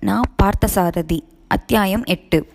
நான் 0.00 0.34
பார்த்தசாரதி. 0.42 1.20
அத்தியாயம் 1.48 2.04
எட்டு. 2.04 2.46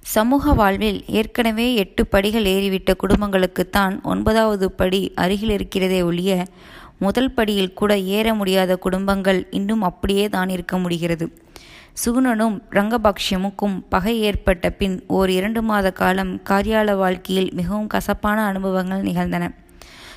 சமூக 0.00 0.52
வாழ்வில் 0.52 1.04
ஏற்கனவே 1.06 1.74
எட்டு 1.74 2.06
படிகள் 2.06 2.44
ஏறிவிட்ட 2.44 2.94
குடும்பங்களுக்குத்தான் 3.02 4.02
ஒன்பதாவது 4.02 4.72
படி 4.72 5.12
அருகில் 5.14 5.50
இருக்கிறதே 5.50 6.02
ஒழிய 6.02 6.44
முதல் 6.98 7.30
படியில் 7.30 7.72
கூட 7.72 7.98
ஏற 7.98 8.34
முடியாத 8.34 8.76
குடும்பங்கள் 8.76 9.46
இன்னும் 9.50 9.82
அப்படியே 9.82 10.28
தான் 10.28 10.48
இருக்க 10.48 10.78
முடிகிறது. 10.78 11.38
சுகுணனும் 12.04 12.60
ரங்கபக்ஷமுக்கும் 12.70 13.82
பகை 13.88 14.20
ஏற்பட்ட 14.20 14.70
பின் 14.70 15.04
ஓர் 15.06 15.30
இரண்டு 15.30 15.62
மாத 15.62 15.90
காலம் 15.90 16.40
காரியால 16.50 16.96
வாழ்க்கையில் 16.96 17.50
மிகவும் 17.52 17.86
கசப்பான 17.86 18.44
அனுபவங்கள் 18.44 19.00
நிகழ்ந்தன. 19.00 19.50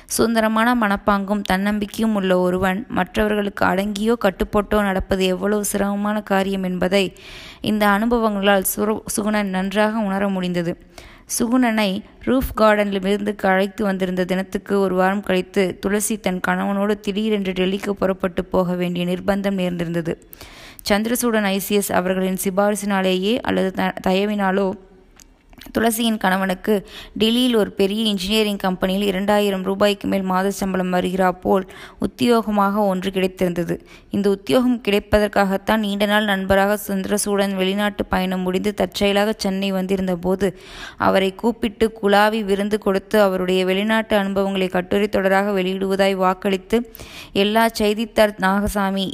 சுதந்திரமான 0.08 0.74
மனப்பாங்கும் 0.74 1.40
தன்னம்பிக்கையும் 1.40 2.14
உள்ள 2.14 2.40
ஒருவன் 2.40 2.86
மற்றவர்களுக்கு 2.88 3.64
அடங்கியோ 3.66 4.16
கட்டுப்போட்டோ 4.24 4.82
நடப்பது 4.82 5.24
எவ்வளவு 5.26 5.64
சிரமமான 5.64 6.22
காரியம் 6.22 6.62
என்பதை 6.62 7.12
இந்த 7.60 7.86
அனுபவங்களால் 7.86 8.62
சுர 8.62 9.02
சுகுணன் 9.16 9.54
நன்றாக 9.56 9.98
உணர 9.98 10.28
முடிந்தது. 10.28 10.78
சுகுணனை 11.38 12.02
ரூஃப் 12.24 12.52
கார்டனிலிருந்து 12.56 13.46
அழைத்து 13.46 13.84
வந்திருந்த 13.84 14.24
தினத்துக்கு 14.24 14.80
ஒரு 14.80 14.94
வாரம் 14.94 15.22
கழித்து 15.22 15.78
துளசி 15.80 16.16
தன் 16.16 16.40
கணவனோடு 16.48 17.00
திடீரென்று 17.00 17.52
டெல்லிக்கு 17.52 17.90
புறப்பட்டு 17.90 18.44
போக 18.44 18.74
வேண்டிய 18.74 19.06
நிர்பந்தம் 19.06 19.58
நேர்ந்திருந்தது. 19.62 20.14
சந்திரசூடன் 20.88 21.46
ஐசிஎஸ் 21.56 21.92
அவர்களின் 21.92 22.38
சிபாரிசினாலேயே 22.44 23.38
அல்லது 23.40 23.72
த 23.72 23.92
தயவினாலோ 24.06 24.72
துளசியின் 25.74 26.18
கணவனுக்கு 26.18 26.74
டெல்லியில் 27.14 27.56
ஒரு 27.56 27.70
பெரிய 27.70 28.02
இன்ஜினியரிங் 28.04 28.56
கம்பெனியில் 28.56 29.02
இரண்டாயிரம் 29.02 29.62
ரூபாய்க்கு 29.62 30.08
மேல் 30.08 30.22
மாத 30.22 30.50
சம்பளம் 30.50 30.92
வருகிறா 30.92 31.28
போல் 31.40 31.66
உத்தியோகமாக 32.00 32.84
ஒன்று 32.86 33.10
கிடைத்திருந்தது. 33.10 33.76
இந்த 34.10 34.26
உத்தியோகம் 34.30 34.80
கிடைப்பதற்காகத்தான் 34.88 35.78
நீண்ட 35.78 36.06
நாள் 36.06 36.24
நண்பராக 36.24 36.78
சந்திரசூடன் 36.88 37.54
வெளிநாட்டு 37.54 38.04
பயணம் 38.04 38.40
முடிந்து 38.40 38.74
தற்செயலாக 38.74 39.34
சென்னை 39.36 39.70
வந்திருந்த 39.72 40.16
போது 40.16 40.58
அவரை 40.98 41.34
கூப்பிட்டு 41.34 41.88
குழாவி 42.02 42.44
விருந்து 42.44 42.78
கொடுத்து 42.78 43.20
அவருடைய 43.20 43.64
வெளிநாட்டு 43.64 44.16
அனுபவங்களை 44.16 44.68
கட்டுரை 44.68 45.08
தொடராக 45.08 45.52
வெளியிடுவதாய் 45.52 46.16
வாக்களித்து 46.16 46.78
எல்லா 47.32 47.68
செய்தித்தார் 47.72 48.34
நாகசாமி 48.40 49.06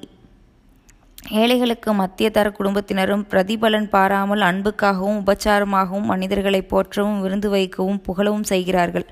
ஏழைகளுக்கு 1.30 1.92
மத்திய 1.92 2.30
தர 2.30 2.50
குடும்பத்தினரும் 2.50 3.26
பிரதிபலன் 3.30 3.88
பாராமல் 3.88 4.40
அன்புக்காகவும் 4.40 5.20
உபச்சாரமாகவும் 5.20 6.10
மனிதர்களை 6.10 6.62
போற்றவும் 6.62 7.20
விருந்து 7.20 7.50
வைக்கவும் 7.50 8.02
புகழவும் 8.06 8.42
செய்கிறார்கள். 8.42 9.06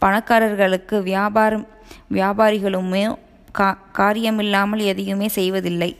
பணக்காரர்களுக்கு 0.00 1.02
வியாபாரம் 1.02 1.66
வியாபாரிகளுமே 2.12 3.16
கா 3.52 3.78
காரியமில்லாமல் 3.98 4.82
எதையுமே 4.82 5.28
செய்வதில்லை. 5.28 5.96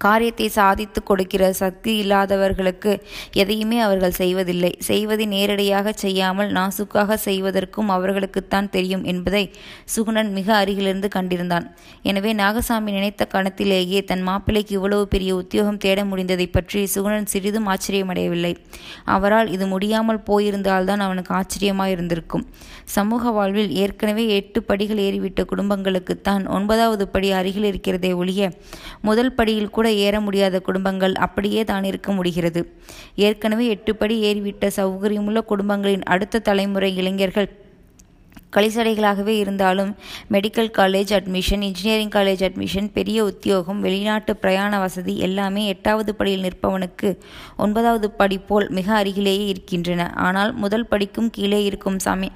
காரியத்தை 0.00 0.46
சாதித்து 0.56 1.00
கொடுக்கிற 1.02 1.44
சக்தி 1.60 1.92
இல்லாதவர்களுக்கு 2.02 2.92
எதையுமே 3.42 3.78
அவர்கள் 3.86 4.16
செய்வதில்லை. 4.20 4.72
செய்வதை 4.88 5.26
நேரடியாக 5.34 5.94
செய்யாமல் 6.04 6.50
நாசுக்காக 6.58 7.18
செய்வதற்கும் 7.26 7.90
அவர்களுக்குத்தான் 7.96 8.70
தெரியும் 8.76 9.04
என்பதை 9.12 9.44
சுகுணன் 9.94 10.30
மிக 10.38 10.48
அருகிலிருந்து 10.60 11.10
கண்டிருந்தான். 11.16 11.66
எனவே 12.02 12.32
நாகசாமி 12.42 12.90
நினைத்த 12.98 13.28
கணத்திலேயே 13.34 14.00
தன் 14.10 14.24
மாப்பிள்ளைக்கு 14.28 14.74
இவ்வளவு 14.78 15.06
பெரிய 15.14 15.30
உத்தியோகம் 15.42 15.80
தேட 15.86 16.04
முடிந்ததை 16.04 16.48
பற்றி 16.50 16.82
சுகுணன் 16.94 17.30
சிறிதும் 17.34 17.68
ஆச்சரியமடையவில்லை. 17.74 18.52
அவரால் 19.16 19.50
இது 19.56 19.66
முடியாமல் 19.74 20.24
போயிருந்தால்தான் 20.30 21.04
அவனுக்கு 21.06 21.34
ஆச்சரியமாயிருந்திருக்கும் 21.40 22.46
சமூக 22.94 23.30
வாழ்வில் 23.30 23.72
ஏற்கனவே 23.82 24.24
எட்டு 24.36 24.58
படிகள் 24.62 25.02
ஏறிவிட்ட 25.06 25.40
குடும்பங்களுக்குத்தான் 25.50 26.44
ஒன்பதாவது 26.56 27.04
படி 27.08 27.28
அருகில் 27.40 27.68
இருக்கிறதே 27.70 28.10
ஒழிய 28.20 28.48
முதல் 29.08 29.34
படியில் 29.38 29.74
கூட 29.76 29.86
ஏற 29.96 30.20
முடியாத 30.20 30.60
குடும்பங்கள் 30.60 31.14
அப்படியே 31.14 31.64
தான் 31.64 31.84
இருக்க 31.84 32.12
முடிகிறது. 32.12 32.74
ஏற்கனவே 33.14 33.66
எட்டு 33.66 33.96
படி 33.96 34.22
ஏறிவிட்ட 34.22 34.70
சௌகரியமுள்ள 34.76 35.44
குடும்பங்களின் 35.44 36.02
அடுத்த 36.02 36.38
தலைமுறை 36.38 36.96
இளைஞர்கள் 36.96 37.58
கலிசடைகளாகவே 38.56 39.34
இருந்தாலும் 39.38 39.96
medical 40.32 40.70
college 40.78 41.10
admission 41.10 41.60
engineering 41.60 42.08
college 42.08 42.42
admission 42.46 42.90
பெரிய 42.92 43.24
உத்தியோகம் 43.24 43.80
வெளிநாட்டு 43.80 44.36
பிரயாண 44.36 44.78
வசதி 44.78 45.18
எல்லாமே 45.18 45.66
எட்டாவது 45.66 46.14
படியில் 46.14 46.42
நிற்பவனுக்கு 46.42 47.18
ஒன்பதாவது 47.56 48.10
படி 48.10 48.38
போல் 48.38 48.68
மிக 48.68 48.94
அருகிலேயே 48.94 49.46
இருக்கின்றன. 49.46 50.12
ஆனால் 50.12 50.52
முதல் 50.52 50.86
படிக்கும் 50.86 51.30
கீழே 51.30 51.64
இருக்கும் 51.64 51.98
சமய 51.98 52.30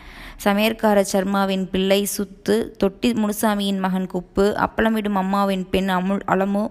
சமையற்கார 0.44 0.98
சர்மாவின் 1.12 1.64
பிள்ளை 1.70 2.06
சுத்து 2.16 2.54
தொட்டி 2.76 3.10
முனுசாமியின் 3.12 3.78
மகன் 3.78 4.08
குப்பு 4.12 4.44
அப்பளமிடும் 4.64 5.18
அம்மாவின் 5.22 5.64
பெண் 5.70 5.88
அமுல் 5.88 6.22
அலமு 6.26 6.64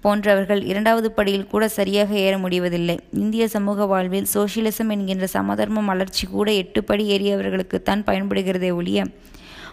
போன்றவர்கள் 0.00 0.62
இரண்டாவது 0.62 1.12
படியில் 1.12 1.46
கூட 1.46 1.68
சரியாக 1.68 2.14
ஏற 2.14 2.38
முடிவதில்லை. 2.38 2.96
இந்திய 3.12 3.48
சமூக 3.48 3.86
வாழ்வில் 3.86 4.28
சோசியலிசம் 4.34 4.90
என்கின்ற 4.90 5.26
சமதர்ம 5.26 5.80
வளர்ச்சி 5.80 6.26
கூட 6.26 6.52
எட்டு 6.52 6.84
படி 6.84 7.04
ஏறியவர்களுக்குத்தான் 7.16 8.04
பயன்படுகிறதே 8.06 8.70
ஒழிய 8.70 9.00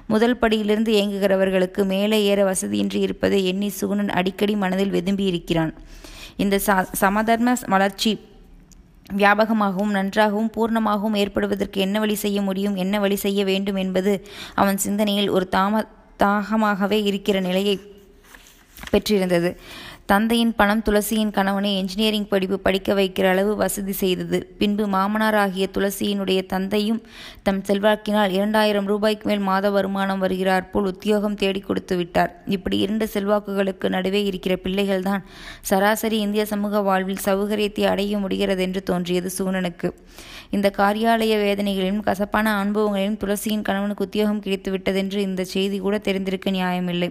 முதல் 0.07 0.39
படியிலிருந்து 0.41 0.91
இயங்குகிறவர்களுக்கு 0.97 1.81
மேலே 1.85 2.23
ஏற 2.23 2.39
வசதியின்றி 2.45 2.95
இருப்பதை 2.95 3.39
எண்ணி 3.47 3.71
சுகுணன் 3.81 4.13
அடிக்கடி 4.19 4.55
மனதில் 4.55 4.91
வெதும்பி 4.91 5.25
இருக்கிறான் 5.25 5.73
இந்த 6.35 6.55
ச 6.67 6.83
சமதர்ம 6.93 7.53
வளர்ச்சி 7.65 8.11
வியாபகமாகவும் 9.17 9.95
நன்றாகவும் 9.97 10.51
பூர்ணமாகவும் 10.55 11.17
ஏற்படுவதற்கு 11.21 11.79
என்ன 11.81 11.99
வழி 11.99 12.15
செய்ய 12.15 12.41
முடியும் 12.41 12.75
என்ன 12.75 12.99
வழி 12.99 13.17
செய்ய 13.25 13.41
வேண்டும் 13.43 13.75
என்பது 13.75 14.13
அவன் 14.55 14.77
சிந்தனையில் 14.77 15.29
ஒரு 15.29 15.47
தாம 15.55 15.83
தாகமாகவே 16.23 16.99
இருக்கிற 17.03 17.37
நிலையை 17.39 17.75
பெற்றிருந்தது. 18.91 19.49
தந்தையின் 20.09 20.55
பணம் 20.55 20.81
துளசியின் 20.87 21.31
கணவனை 21.31 21.69
என்ஜினியரிங் 21.77 22.27
படிப்பு 22.31 22.59
படிக்க 22.59 22.93
வைக்கிற 22.93 23.25
அளவு 23.29 23.55
வசதி 23.55 23.91
செய்தது. 23.91 24.37
பின்பு 24.59 24.87
மாமனார் 24.87 25.35
ஆகிய 25.35 25.65
துளசியினுடைய 25.75 26.45
தந்தையும் 26.45 26.99
தம் 27.43 27.61
செல்வாக்கினால் 27.61 28.29
இரண்டாயிரம் 28.29 28.85
ரூபாய்க்கு 28.85 29.27
மேல் 29.29 29.39
மாத 29.39 29.69
வருமானம் 29.69 30.19
வருகிறார் 30.19 30.69
போல் 30.71 30.85
உத்தியோகம் 30.85 31.35
தேடி 31.35 31.59
கொடுத்து 31.59 31.95
விட்டார். 31.97 32.33
இப்படி 32.47 32.77
இரண்டு 32.77 33.07
செல்வாக்குகளுக்கு 33.13 33.89
நடுவே 33.89 34.23
இருக்கிற 34.23 34.55
பிள்ளைகள்தான் 34.63 35.23
சராசரி 35.61 36.19
இந்திய 36.19 36.45
சமூக 36.45 36.81
வாழ்வில் 36.81 37.23
சௌகரியத்தை 37.25 37.85
அடைய 37.85 38.17
முடிகிறது 38.17 38.61
என்று 38.61 38.83
தோன்றியது 38.83 39.31
சூனனுக்கு. 39.37 39.91
இந்த 40.49 40.67
காரியாலய 40.77 41.33
வேதனைகளிலும் 41.43 42.03
கசப்பான 42.09 42.47
அனுபவங்களிலும் 42.63 43.17
துளசியின் 43.23 43.65
கணவனுக்கு 43.69 44.05
உத்தியோகம் 44.05 44.39
கிடைத்து 44.39 44.69
விட்டதென்று 44.71 45.19
இந்த 45.29 45.43
செய்தி 45.43 45.77
கூட 45.79 45.97
தெரிந்திருக்க 45.97 46.49
நியாயமில்லை. 46.51 47.09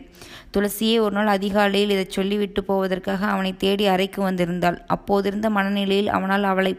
துளசியே 0.55 0.97
ஒரு 1.01 1.15
நாள் 1.15 1.35
அதிகாலையில் 1.39 1.91
இதை 1.91 2.07
சொல்லிவிட்டு 2.11 2.61
போவதற்காக 2.83 3.27
அவனை 3.27 3.51
தேடி 3.57 3.85
அறைக்கு 3.87 4.21
வந்திருந்தாள். 4.31 4.79
அப்போதிருந்த 4.87 5.49
மனநிலையில் 5.51 6.09
அவனால் 6.09 6.45
அவளை 6.45 6.73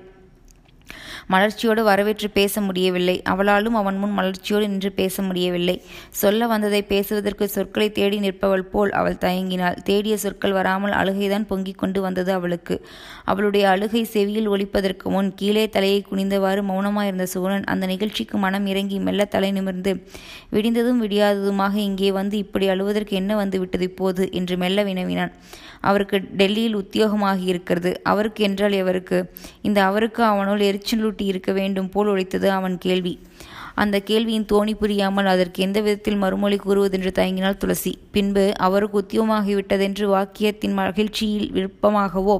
மலர்ச்சியோடு 1.30 1.82
வரவேற்று 1.84 2.30
பேச 2.30 2.62
முடியவில்லை. 2.62 3.22
அவளாலும் 3.30 3.78
அவன் 3.82 3.98
முன் 3.98 4.16
மலர்ச்சியோடு 4.20 4.68
நின்று 4.68 4.92
பேச 4.92 5.22
முடியவில்லை. 5.22 5.82
சொல்ல 6.10 6.48
வந்ததை 6.48 6.82
பேசுவதற்கு 6.84 7.48
சொற்களை 7.48 7.92
தேடி 7.92 8.20
நிற்பவள் 8.20 8.66
போல் 8.66 8.92
அவள் 8.92 9.18
தயங்கினாள். 9.22 9.84
தேடிய 9.84 10.18
சொற்கள் 10.18 10.52
வராமல் 10.52 10.92
அழுகைதான் 10.92 11.48
பொங்கிக் 11.48 11.78
கொண்டு 11.78 12.02
வந்தது 12.02 12.32
அவளுக்கு. 12.34 12.78
அவளுடைய 13.24 13.70
அழுகை 13.70 14.04
செவியில் 14.04 14.50
ஒழிப்பதற்கு 14.50 15.10
முன் 15.10 15.36
கீழே 15.36 15.70
தலையை 15.70 16.06
குனிந்தவாறு 16.12 16.62
மௌனமாயிருந்த 16.62 17.24
சோழன் 17.24 17.64
அந்த 17.64 17.86
நிகழ்ச்சிக்கு 17.86 18.38
மனம் 18.38 18.66
இறங்கி 18.66 19.00
மெல்ல 19.00 19.26
தலை 19.26 19.52
நிமிர்ந்து 19.52 19.94
விடிந்ததும் 20.52 21.02
விடியாததுமாக 21.02 21.76
இங்கே 21.76 22.12
வந்து 22.12 22.38
இப்படி 22.38 22.68
அழுவதற்கு 22.68 23.10
என்ன 23.10 23.36
வந்து 23.36 23.60
விட்டது 23.60 23.84
இப்போது? 23.84 24.32
என்று 24.32 24.58
மெல்ல 24.58 24.84
வினவினான். 24.84 25.34
அவருக்கு 25.82 26.18
டெல்லியில் 26.38 26.78
உத்தியோகமாகி 26.78 27.46
இருக்கிறது 27.46 28.02
அவருக்கு 28.04 28.44
என்றால் 28.44 28.72
எவருக்கு? 28.72 29.18
இந்த 29.62 29.84
அவருக்கு 29.84 30.24
அவனுள் 30.24 30.62
எரிச்சலூட்டி 30.74 31.22
இருக்க 31.22 31.52
வேண்டும் 31.52 31.90
போல் 31.90 32.08
ஒழித்தது 32.08 32.48
அவன் 32.48 32.78
கேள்வி. 32.78 33.20
அந்த 33.76 34.02
கேள்வியின் 34.06 34.46
தோணி 34.52 34.74
புரியாமல் 34.74 35.26
அதற்கு 35.26 35.64
எந்த 35.64 35.82
விதத்தில் 35.82 36.16
மறுமொழி 36.16 36.56
கூறுவதென்று 36.56 37.12
தயங்கினாள் 37.16 37.58
துளசி. 37.58 37.98
பின்பு 38.12 38.52
அவருக்கு 38.58 39.02
உத்தியமாகிவிட்டதென்று 39.02 40.06
வாக்கியத்தின் 40.06 40.74
மகிழ்ச்சியில் 40.74 41.52
விருப்பமாகவோ 41.52 42.38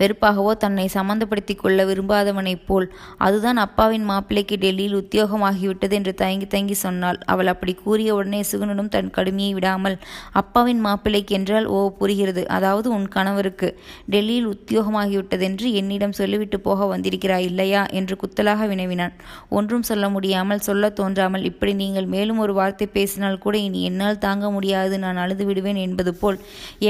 வெறுப்பாகவோ 0.00 0.52
தன்னை 0.64 0.86
சம்மந்தப்படுத்திக் 0.94 1.62
கொள்ள 1.62 1.84
விரும்பாதவனைப் 1.84 2.64
போல். 2.68 2.86
அதுதான் 3.26 3.58
அப்பாவின் 3.66 4.06
மாப்பிள்ளைக்கு 4.10 4.56
டெல்லியில் 4.64 4.98
உத்தியோகமாகிவிட்டது 5.00 5.94
என்று 5.98 6.14
தயங்கி 6.14 6.46
தயங்கி 6.46 6.76
சொன்னாள். 6.84 7.18
அவள் 7.26 7.50
அப்படி 7.52 7.74
கூறிய 7.74 8.14
உடனே 8.14 8.40
சுகுணனும் 8.50 8.90
தன் 8.94 9.10
கடுமையை 9.10 9.52
விடாமல் 9.54 9.96
அப்பாவின் 10.42 10.80
மாப்பிள்ளைக்கு 10.86 11.34
என்றால் 11.38 11.66
ஓ 11.66 11.78
புரிகிறது. 12.00 12.44
அதாவது 12.48 12.88
உன் 12.90 13.08
கணவருக்கு 13.08 13.68
டெல்லியில் 14.14 14.48
உத்தியோகமாகிவிட்டதென்று 14.54 15.66
என்னிடம் 15.80 16.16
சொல்லிவிட்டு 16.20 16.60
போக 16.60 16.86
வந்திருக்கிறாய் 16.86 17.48
இல்லையா? 17.50 17.82
என்று 17.98 18.16
குத்தலாக 18.22 18.66
வினவினான். 18.72 19.14
ஒன்றும் 19.48 19.86
சொல்ல 19.90 20.04
முடியாமல் 20.08 20.64
சொல்ல 20.68 20.90
தோன்றாமல் 21.00 21.44
இப்படி 21.50 21.72
நீங்கள் 21.82 22.08
மேலும் 22.14 22.38
ஒரு 22.38 22.52
வார்த்தை 22.52 22.86
பேசினால் 22.96 23.42
கூட 23.44 23.56
இனி 23.58 23.82
என்னால் 23.82 24.20
தாங்க 24.26 24.50
முடியாது. 24.50 24.94
நான் 24.98 25.20
அழுது 25.24 25.44
விடுவேன் 25.44 25.80
என்பது 25.86 26.14
போல் 26.14 26.38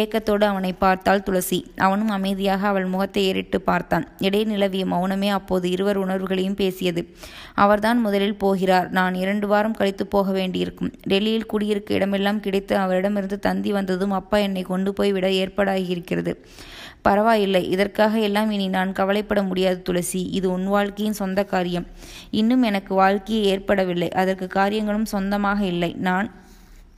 ஏக்கத்தோடு 0.01 0.47
அவனை 0.53 0.73
பார்த்தாள் 0.85 1.25
துளசி. 1.29 1.61
அவனும் 1.87 2.13
அமைதியாக 2.19 2.67
அவள் 2.69 2.89
முகத்தை 3.01 3.23
ஏறிட்டு 3.29 3.61
பார்த்தான். 3.69 4.07
இடை 4.19 4.43
நிலவிய 4.45 4.85
மௌனமே 4.93 5.29
அப்போது 5.39 5.67
இருவர் 5.75 6.01
உணர்வுகளையும் 6.05 6.59
பேசியது. 6.63 7.03
அவர்தான் 7.65 8.01
முதலில் 8.01 8.41
போகிறார். 8.43 8.89
நான் 8.99 9.15
இரண்டு 9.25 9.47
வாரம் 9.53 9.79
கழித்து 9.81 10.07
போக 10.07 10.33
வேண்டியிருக்கும். 10.33 10.93
டெல்லியில் 11.13 11.51
குடியிருக்க 11.53 11.95
இடமெல்லாம் 11.95 12.43
கிடைத்து 12.47 12.75
அவரிடமிருந்து 12.77 13.39
தந்தி 13.47 13.73
வந்ததும் 13.73 14.17
அப்பா 14.21 14.39
என்னை 14.49 14.65
கொண்டு 14.73 14.93
போய் 14.93 15.13
விட 15.13 15.29
ஏற்பாடாகியிருக்கிறது. 15.43 16.35
பரவாயில்லை. 17.07 17.63
இதற்காக 17.75 18.15
எல்லாம் 18.29 18.51
இனி 18.51 18.67
நான் 18.77 18.97
கவலைப்பட 18.99 19.43
முடியாது 19.43 19.79
துளசி. 19.83 20.23
இது 20.39 20.47
உன் 20.53 20.67
வாழ்க்கையின் 20.75 21.21
சொந்த 21.21 21.41
காரியம். 21.53 21.87
இன்னும் 22.41 22.65
எனக்கு 22.71 22.93
வாழ்க்கையே 22.95 23.43
ஏற்படவில்லை. 23.53 24.09
அதற்கு 24.23 24.47
காரியங்களும் 24.59 25.09
சொந்தமாக 25.15 25.61
இல்லை. 25.73 25.91
நான் 26.09 26.29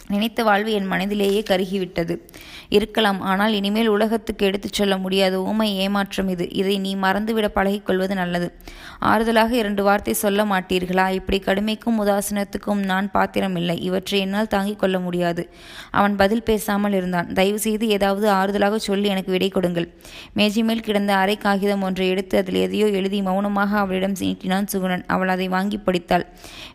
நினைத்த 0.08 0.42
வாழ்வு 0.42 0.72
என் 0.72 0.90
மனதிலேயே 0.90 1.42
கருகிவிட்டது. 1.50 2.20
இருக்கலாம் 2.68 3.20
ஆனால் 3.20 3.52
இனிமேல் 3.52 3.86
உலகத்துக்கு 3.86 4.46
எடுத்துச் 4.46 4.72
சொல்ல 4.72 4.96
முடியாத 4.96 5.42
ஊமை 5.42 5.76
ஏமாற்றம் 5.76 6.28
இது. 6.28 6.52
இதை 6.52 6.78
நீ 6.78 6.96
மறந்துவிட 6.96 7.48
பழகிக்கொள்வது 7.54 8.14
நல்லது. 8.14 8.52
ஆறுதலாக 9.00 9.50
இரண்டு 9.50 9.82
வார்த்தை 9.82 10.14
சொல்ல 10.14 10.44
மாட்டீர்களா? 10.44 11.10
இப்படி 11.10 11.38
கடுமைக்கும் 11.38 12.06
உதாசனத்துக்கும் 12.06 12.84
நான் 12.84 13.10
பாத்திரமில்லை 13.14 13.76
இவற்றை 13.80 14.20
என்னால் 14.20 14.48
தாங்கிக் 14.48 14.78
கொள்ள 14.78 14.98
முடியாது. 14.98 15.48
அவன் 15.90 16.16
பதில் 16.16 16.42
பேசாமல் 16.42 16.92
இருந்தான். 16.92 17.32
தயவு 17.32 17.58
செய்து 17.58 17.88
ஏதாவது 17.88 18.30
ஆறுதலாக 18.30 18.76
சொல்லி 18.76 19.08
எனக்கு 19.08 19.30
விடை 19.30 19.48
கொடுங்கள். 19.48 19.94
மேஜை 20.32 20.62
மேல் 20.62 20.80
கிடந்த 20.80 21.14
அரை 21.14 21.36
காகிதம் 21.36 21.82
ஒன்றை 21.82 22.08
எடுத்து 22.08 22.38
அதில் 22.38 22.54
எதையோ 22.54 22.88
எழுதி 22.88 23.22
மௌனமாக 23.22 23.78
அவளிடம் 23.78 24.16
நீட்டினான் 24.20 24.66
சுகுணன். 24.72 25.06
அவள் 25.06 25.28
அதை 25.28 25.48
வாங்கி 25.48 25.76
படித்தாள். 25.76 26.26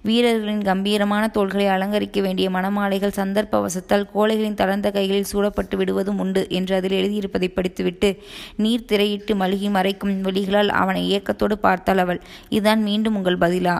வீரர்களின் 0.01 0.61
கம்பீரமான 0.61 1.27
தோள்களை 1.27 1.67
அலங்கரிக்க 1.67 2.21
வேண்டிய 2.21 2.49
மணமாலைகள் 2.49 3.15
சந்தர்ப்ப 3.17 3.61
வசத்தால் 3.65 4.05
கோழைகளின் 4.13 4.59
தளர்ந்த 4.61 4.89
கைகளில் 4.97 5.29
சூடப்பட்டு 5.31 5.75
விடுவதும் 5.75 6.19
உண்டு 6.23 6.41
என்று 6.57 6.73
அதில் 6.75 6.97
எழுதியிருப்பதை 6.99 7.49
படித்துவிட்டு 7.53 8.09
நீர் 8.63 8.87
திரையிட்டு 8.89 9.35
மழுகி 9.41 9.69
மறைக்கும் 9.77 10.15
வழிகளால் 10.27 10.73
அவனை 10.81 11.03
ஏக்கத்தோடு 11.15 11.57
பார்த்தாள் 11.67 12.03
அவள். 12.05 12.21
இதுதான் 12.49 12.83
மீண்டும் 12.89 13.15
உங்கள் 13.15 13.43
பதிலா? 13.45 13.75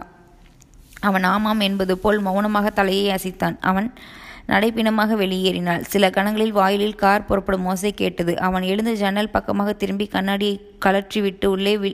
அவன் 1.08 1.26
ஆமாம் 1.34 1.60
என்பது 1.60 1.96
போல் 1.98 2.20
மௌனமாக 2.20 2.68
தலையை 2.70 3.08
அசைத்தான். 3.16 3.58
அவன் 3.72 3.90
நடைப்பிணமாக 4.52 5.16
வெளியேறினாள். 5.22 5.82
சில 5.94 6.10
கணங்களில் 6.10 6.58
வாயிலில் 6.60 7.00
கார் 7.02 7.26
புறப்படும் 7.26 7.66
ஓசை 7.72 7.92
கேட்டது. 8.02 8.34
அவன் 8.48 8.66
எழுந்து 8.72 8.94
ஜன்னல் 9.02 9.34
பக்கமாக 9.36 9.74
திரும்பி 9.82 10.06
கண்ணாடியை 10.16 10.56
கலற்றிவிட்டு 10.86 11.48
உள்ளே 11.56 11.74
வி 11.78 11.92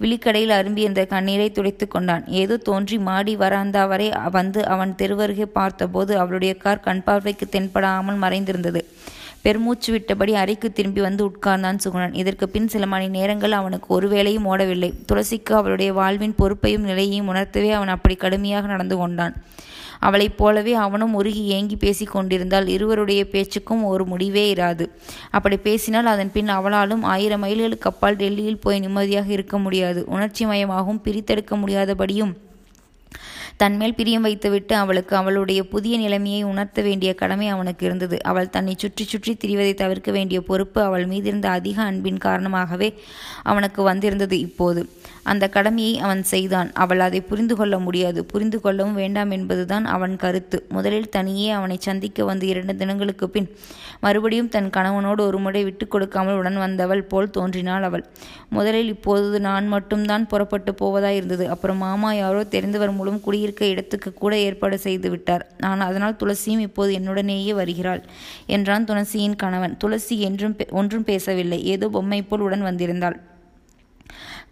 விழிக்கடையில் 0.00 0.54
அரும்பியிருந்த 0.56 1.02
கண்ணீரை 1.06 1.48
துடைத்து 1.52 1.88
கொண்டான். 1.88 2.24
ஏதோ 2.26 2.56
தோன்றி 2.68 2.98
மாடி 2.98 3.36
வராந்தா 3.36 3.82
வரை 3.86 4.08
வந்து 4.30 4.66
அவன் 4.66 4.94
தெருவருகே 4.98 5.46
பார்த்தபோது 5.58 6.18
அவளுடைய 6.18 6.54
கார் 6.56 6.84
கண்பார்வைக்கு 6.84 7.46
தென்படாமல் 7.56 8.22
மறைந்திருந்தது. 8.24 8.82
பெருமூச்சு 9.44 9.88
விட்டபடி 9.94 10.32
அறைக்கு 10.32 10.72
திரும்பி 10.72 11.00
வந்து 11.00 11.22
உட்கார்ந்தான் 11.26 11.80
சுகுணன். 11.84 12.14
இதற்கு 12.14 12.48
பின் 12.48 12.68
சில 12.68 12.86
மணி 12.86 13.08
நேரங்கள் 13.08 13.52
அவனுக்கு 13.52 13.88
ஒரு 13.94 14.08
வேளையும் 14.08 14.46
ஓடவில்லை. 14.52 14.90
துளசிக்கு 15.08 15.52
அவளுடைய 15.60 15.92
வாழ்வின் 15.92 16.34
பொறுப்பையும் 16.34 16.84
நிலையையும் 16.84 17.28
உணர்த்தவே 17.32 17.70
அவன் 17.70 17.88
அப்படி 17.88 18.14
கடுமையாக 18.14 18.66
நடந்து 18.66 18.96
கொண்டான். 18.96 19.36
அவளைப் 19.98 20.38
போலவே 20.38 20.72
அவனும் 20.74 21.14
உருகி 21.14 21.44
ஏங்கி 21.56 21.76
பேசி 21.76 22.04
கொண்டிருந்தால் 22.04 22.66
இருவருடைய 22.68 23.24
பேச்சுக்கும் 23.24 23.84
ஒரு 23.84 24.06
முடிவே 24.06 24.54
இராது. 24.54 24.86
அப்படி 25.30 25.56
பேசினால் 25.56 26.06
அதன் 26.06 26.32
பின் 26.32 26.50
அவளாலும் 26.56 27.02
ஆயிரம் 27.02 27.44
மைல்களுக்கு 27.44 27.90
அப்பால் 27.92 28.16
டெல்லியில் 28.16 28.60
போய் 28.60 28.78
நிம்மதியாக 28.78 29.30
இருக்க 29.32 29.58
முடியாது. 29.58 30.04
உணர்ச்சி 30.06 30.46
மயமாகவும் 30.46 31.04
பிரித்தெடுக்க 31.04 31.56
முடியாதபடியும் 31.56 32.34
தன்மேல் 33.56 33.94
பிரியம் 33.94 34.22
வைத்துவிட்டு 34.22 34.74
அவளுக்கு 34.74 35.16
அவளுடைய 35.16 35.60
புதிய 35.68 35.96
நிலைமையை 35.98 36.42
உணர்த்த 36.42 36.82
வேண்டிய 36.82 37.14
கடமை 37.14 37.48
அவனுக்கு 37.48 37.86
இருந்தது. 37.86 38.16
அவள் 38.22 38.50
தன்னை 38.50 38.74
சுற்றி 38.78 39.04
சுற்றி 39.04 39.32
திரிவதை 39.34 39.74
தவிர்க்க 39.74 40.10
வேண்டிய 40.12 40.40
பொறுப்பு 40.40 40.80
அவள் 40.82 41.06
மீதிருந்த 41.06 41.44
அதிக 41.44 41.82
அன்பின் 41.82 42.18
காரணமாகவே 42.18 42.88
அவனுக்கு 43.42 43.82
வந்திருந்தது 43.82 44.38
இப்போது. 44.38 44.82
அந்த 45.22 45.44
கடமையை 45.48 45.98
அவன் 45.98 46.22
செய்தான். 46.22 46.70
அவள் 46.74 47.00
அதை 47.00 47.20
புரிந்து 47.20 47.56
கொள்ள 47.56 47.74
முடியாது. 47.78 48.20
புரிந்து 48.24 48.58
கொள்ளவும் 48.60 48.94
வேண்டாம் 48.94 49.30
என்பதுதான் 49.30 49.84
அவன் 49.84 50.16
கருத்து. 50.16 50.58
முதலில் 50.68 51.08
தனியே 51.08 51.50
அவனை 51.50 51.76
சந்திக்க 51.80 52.24
வந்து 52.24 52.46
இரண்டு 52.46 52.74
தினங்களுக்கு 52.76 53.28
பின் 53.30 53.48
மறுபடியும் 54.00 54.48
தன் 54.48 54.70
கணவனோடு 54.70 55.20
ஒரு 55.20 55.38
முறை 55.38 55.64
விட்டு 55.64 55.88
கொடுக்காமல் 55.88 56.36
உடன் 56.36 56.58
வந்தவள் 56.58 57.04
போல் 57.04 57.30
தோன்றினாள் 57.30 57.82
அவள். 57.82 58.04
முதலில் 58.48 58.88
இப்போது 58.88 59.40
நான் 59.40 59.66
மட்டும்தான் 59.68 60.26
புறப்பட்டு 60.26 60.72
போவதாயிருந்தது. 60.82 61.46
அப்புறம் 61.46 61.76
மாமா 61.76 62.12
யாரோ 62.12 62.42
தெரிந்தவர் 62.50 62.92
மூலம் 62.92 63.24
குடியிருக்க 63.44 63.72
இடத்துக்கு 63.72 64.10
கூட 64.12 64.34
ஏற்பாடு 64.38 64.76
செய்து 64.84 65.08
விட்டார். 65.10 65.42
நான் 65.58 65.80
அதனால் 65.80 66.16
துளசியும் 66.20 66.62
இப்போது 66.66 66.90
என்னுடனேயே 66.98 67.52
வருகிறாள் 67.54 68.02
என்றான் 68.46 68.84
துளசியின் 68.84 69.36
கணவன். 69.36 69.74
துளசி 69.76 70.16
என்றும் 70.20 70.56
ஒன்றும் 70.70 71.04
பேசவில்லை. 71.04 71.58
ஏதோ 71.74 71.88
பொம்மை 71.88 72.20
போல் 72.22 72.44
உடன் 72.46 72.64
வந்திருந்தாள். 72.64 73.16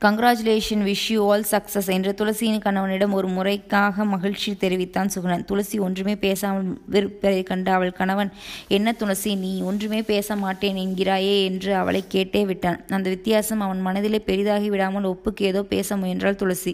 Congratulation 0.03 0.81
wish 0.87 1.05
you 1.15 1.21
all 1.33 1.45
success 1.51 1.89
என்று 1.97 2.13
துளசியின் 2.21 2.63
கணவனிடம் 2.65 3.13
ஒரு 3.19 3.29
முறைக்காக 3.35 4.05
மகிழ்ச்சி 4.13 4.51
தெரிவித்தான் 4.63 5.11
சுகுணன். 5.15 5.45
துளசி 5.51 5.77
ஒன்றுமே 5.87 6.15
பேசாமல் 6.25 6.71
விருப்பதை 6.95 7.43
கண்ட 7.51 7.69
அவள் 7.73 7.93
கணவன் 7.99 8.31
என்ன 8.77 8.93
துளசி 9.01 9.33
நீ 9.43 9.51
ஒன்றுமே 9.63 10.01
பேச 10.09 10.37
மாட்டேன் 10.37 10.79
என்கிறாயே 10.85 11.37
என்று 11.51 11.71
அவளை 11.83 12.01
கேட்டே 12.15 12.43
விட்டான். 12.49 12.79
அந்த 12.97 13.07
வித்தியாசம் 13.15 13.63
அவன் 13.67 13.85
மனதிலே 13.89 14.21
பெரிதாகி 14.31 14.71
விடாமல் 14.75 15.07
ஒப்புக்கு 15.13 15.45
ஏதோ 15.51 15.63
பேச 15.75 15.99
முயன்றாள் 16.03 16.41
துளசி. 16.43 16.73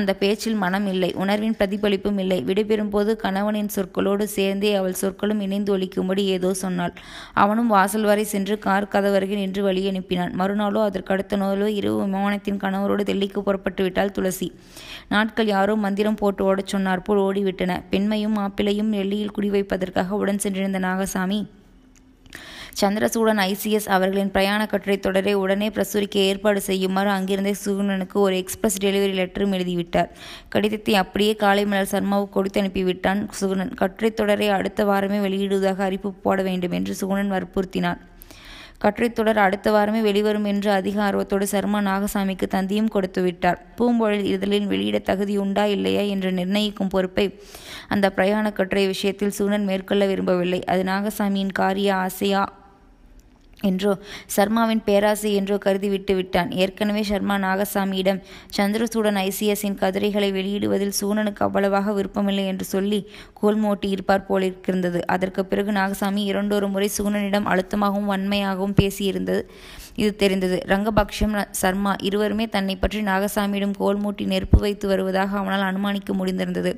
அந்த 0.00 0.14
பேச்சில் 0.24 0.58
மனம் 0.64 0.90
இல்லை 0.92 1.10
உணர்வின் 1.22 1.56
பிரதிபலிப்பும் 1.62 2.20
இல்லை. 2.24 2.38
விடைபெறும் 2.50 2.92
போது 2.96 3.16
கணவனின் 3.24 3.72
சொற்களோடு 3.76 4.26
சேர்ந்தே 4.36 4.74
அவள் 4.82 5.00
சொற்களும் 5.04 5.42
இணைந்து 5.46 5.74
ஒலிக்கும்படி 5.78 6.26
ஏதோ 6.36 6.52
சொன்னாள். 6.64 6.94
அவனும் 7.44 7.72
வாசல் 7.76 8.06
வரை 8.12 8.26
சென்று 8.34 8.56
கார் 8.68 8.90
கதவருகே 8.96 9.40
நின்று 9.42 9.64
வழி 9.70 9.88
அனுப்பினான். 9.94 10.36
மறுநாளோ 10.42 10.84
அதற்கு 10.90 11.12
அடுத்த 11.16 11.42
நாளோ 11.44 11.70
இரவு 11.80 11.98
விமானத்தின் 12.04 12.62
கணவரோடு 12.66 13.06
டெல்லிக்கு 13.10 13.40
புறப்பட்டு 13.40 13.82
விட்டாள் 13.82 14.12
துளசி. 14.12 14.50
நாட்கள் 15.08 15.52
யாரோ 15.56 15.74
மந்திரம் 15.86 16.20
போட்டு 16.22 16.44
ஓடச் 16.44 16.72
சொன்னார் 16.74 17.06
போல் 17.08 17.24
ஓடிவிட்டன. 17.26 17.82
பெண்மையும் 17.90 18.38
மாப்பிளையும் 18.38 18.90
டெல்லியில் 18.96 19.36
குடிவைப்பதற்காக 19.38 20.20
உடன் 20.22 20.44
சென்றிருந்த 20.46 20.80
நாகசாமி 20.88 21.40
சந்திரசூடன் 22.80 23.38
ஐசிஎஸ் 23.42 23.86
அவர்களின் 23.96 24.30
பிரயாண 24.30 24.66
கட்டுரை 24.66 24.96
தொடரை 24.98 25.34
உடனே 25.34 25.68
பிரசுரிக்க 25.68 26.24
ஏற்பாடு 26.30 26.60
செய்யுமாறு 26.60 27.10
அங்கிருந்தே 27.10 27.54
சுகுணனுக்கு 27.64 28.18
ஒரு 28.24 28.34
எக்ஸ்பிரஸ் 28.36 28.76
டெலிவரி 28.82 29.14
லெட்டரும் 29.18 29.54
எழுதிவிட்டார். 29.58 30.10
கடிதத்தை 30.48 30.94
அப்படியே 30.94 31.34
காலை 31.36 31.64
மலர் 31.66 31.90
சர்மாவுக்கு 31.92 32.34
கொடுத்து 32.34 32.60
அனுப்பிவிட்டான் 32.62 33.22
சுகுணன் 33.40 33.72
கட்டுரை 33.74 34.10
தொடரை 34.10 34.48
அடுத்த 34.48 34.84
வாரமே 34.84 35.20
வெளியிடுவதாக 35.26 35.78
அறிவிப்பு 35.88 36.12
போட 36.26 36.42
வேண்டும் 36.42 36.70
என்று 36.70 36.94
சுகுணன் 37.00 37.32
வற்புறுத்தினார் 37.36 38.02
கட்டுரைத்தொடர் 38.84 39.38
அடுத்த 39.38 39.70
வாரமே 39.70 40.00
வெளிவரும் 40.00 40.44
என்று 40.44 40.70
அதிக 40.70 41.02
ஆர்வத்தோடு 41.02 41.46
சர்மா 41.46 41.78
நாகசாமிக்கு 41.80 42.46
தந்தியும் 42.50 42.88
கொடுத்து 42.88 43.22
விட்டார். 43.22 43.60
பூம்பொழில் 43.78 44.26
இதழில் 44.34 44.66
வெளியிட 44.66 44.98
தகுதி 44.98 45.36
உண்டா 45.36 45.64
இல்லையா 45.66 46.00
என்று 46.00 46.32
நிர்ணயிக்கும் 46.32 46.88
பொறுப்பை 46.88 47.26
அந்த 47.88 48.10
பிரயாண 48.10 48.52
கட்டுரை 48.52 48.86
விஷயத்தில் 48.86 49.30
சூனன் 49.30 49.64
மேற்கொள்ள 49.64 50.06
விரும்பவில்லை. 50.06 50.64
அது 50.64 50.82
நாகசாமியின் 50.82 51.52
காரிய 51.52 51.94
ஆசையா 51.94 52.44
என்றோ 53.62 53.92
சர்மாவின் 54.36 54.82
பேராசை 54.84 55.34
என்றோ 55.34 55.58
கருதி 55.58 55.88
விட்டு 55.88 56.14
விட்டான். 56.14 56.50
ஏற்கனவே 56.50 57.02
சர்மா 57.02 57.36
நாகசாமியிடம் 57.36 58.20
சந்திரசூடன் 58.56 59.18
ஐசிஎஸின் 59.22 59.78
கதிரைகளை 59.80 60.28
வெளியிடுவதில் 60.32 60.92
சூனனுக்கு 61.00 61.42
அவ்வளவாக 61.44 61.92
விருப்பமில்லை 61.92 62.44
என்று 62.46 62.64
சொல்லி 62.64 63.00
கோல்மோட்டி 63.42 63.88
இருப்பார் 63.88 64.26
போலிருக்கிருந்தது 64.28 65.00
அதற்கு 65.06 65.44
பிறகு 65.44 65.72
நாகசாமி 65.72 66.22
இரண்டொரு 66.24 66.68
முறை 66.68 66.90
சூனனிடம் 66.98 67.48
அழுத்தமாகவும் 67.52 68.10
வன்மையாகவும் 68.12 68.78
பேசியிருந்தது. 68.82 69.42
இது 69.94 70.16
தெரிந்தது. 70.16 70.56
ரங்கபக்ஷம் 70.66 71.34
சர்மா 71.50 71.94
இருவருமே 72.02 72.48
தன்னை 72.48 72.76
பற்றி 72.76 73.00
நாகசாமியிடம் 73.02 73.76
கோல்மூட்டி 73.78 74.26
நெருப்பு 74.26 74.58
வைத்து 74.58 74.88
வருவதாக 74.88 75.36
அவனால் 75.36 75.60
அனுமானிக்க 75.60 76.12
முடிந்திருந்தது. 76.12 76.72